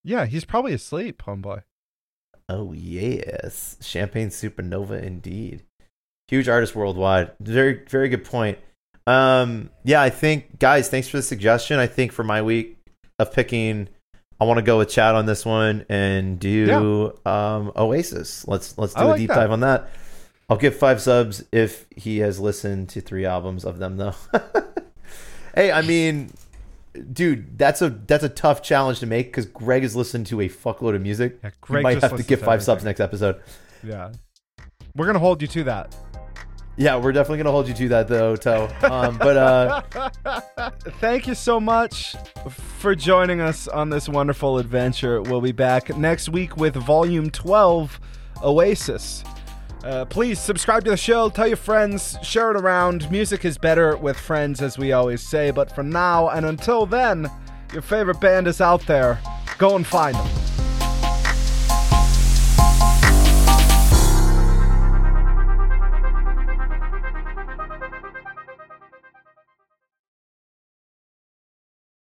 [0.03, 1.63] Yeah, he's probably asleep, homeboy.
[2.49, 5.63] Oh yes, Champagne Supernova indeed.
[6.29, 7.31] Huge artist worldwide.
[7.41, 8.57] Very very good point.
[9.05, 11.77] Um yeah, I think guys, thanks for the suggestion.
[11.79, 12.77] I think for my week
[13.19, 13.89] of picking
[14.39, 18.47] I want to go with Chad on this one and do um Oasis.
[18.47, 19.35] Let's let's do I a like deep that.
[19.35, 19.89] dive on that.
[20.49, 24.15] I'll give 5 subs if he has listened to 3 albums of them though.
[25.55, 26.31] hey, I mean
[27.13, 30.49] dude, that's a that's a tough challenge to make cuz Greg has listened to a
[30.49, 31.39] fuckload of music.
[31.43, 33.41] Yeah, You Greg might have to give five subs next episode.
[33.83, 34.11] Yeah.
[34.95, 35.95] We're gonna hold you to that.
[36.79, 38.69] Yeah, we're definitely gonna hold you to that though, Toe.
[38.83, 39.81] Um, but uh,
[40.99, 42.15] Thank you so much
[42.77, 45.21] for joining us on this wonderful adventure.
[45.21, 47.99] We'll be back next week with Volume 12
[48.43, 49.23] Oasis.
[49.83, 53.09] Uh, please subscribe to the show, tell your friends, share it around.
[53.09, 55.49] Music is better with friends, as we always say.
[55.49, 57.27] But for now and until then,
[57.73, 59.19] your favorite band is out there.
[59.57, 60.56] Go and find them.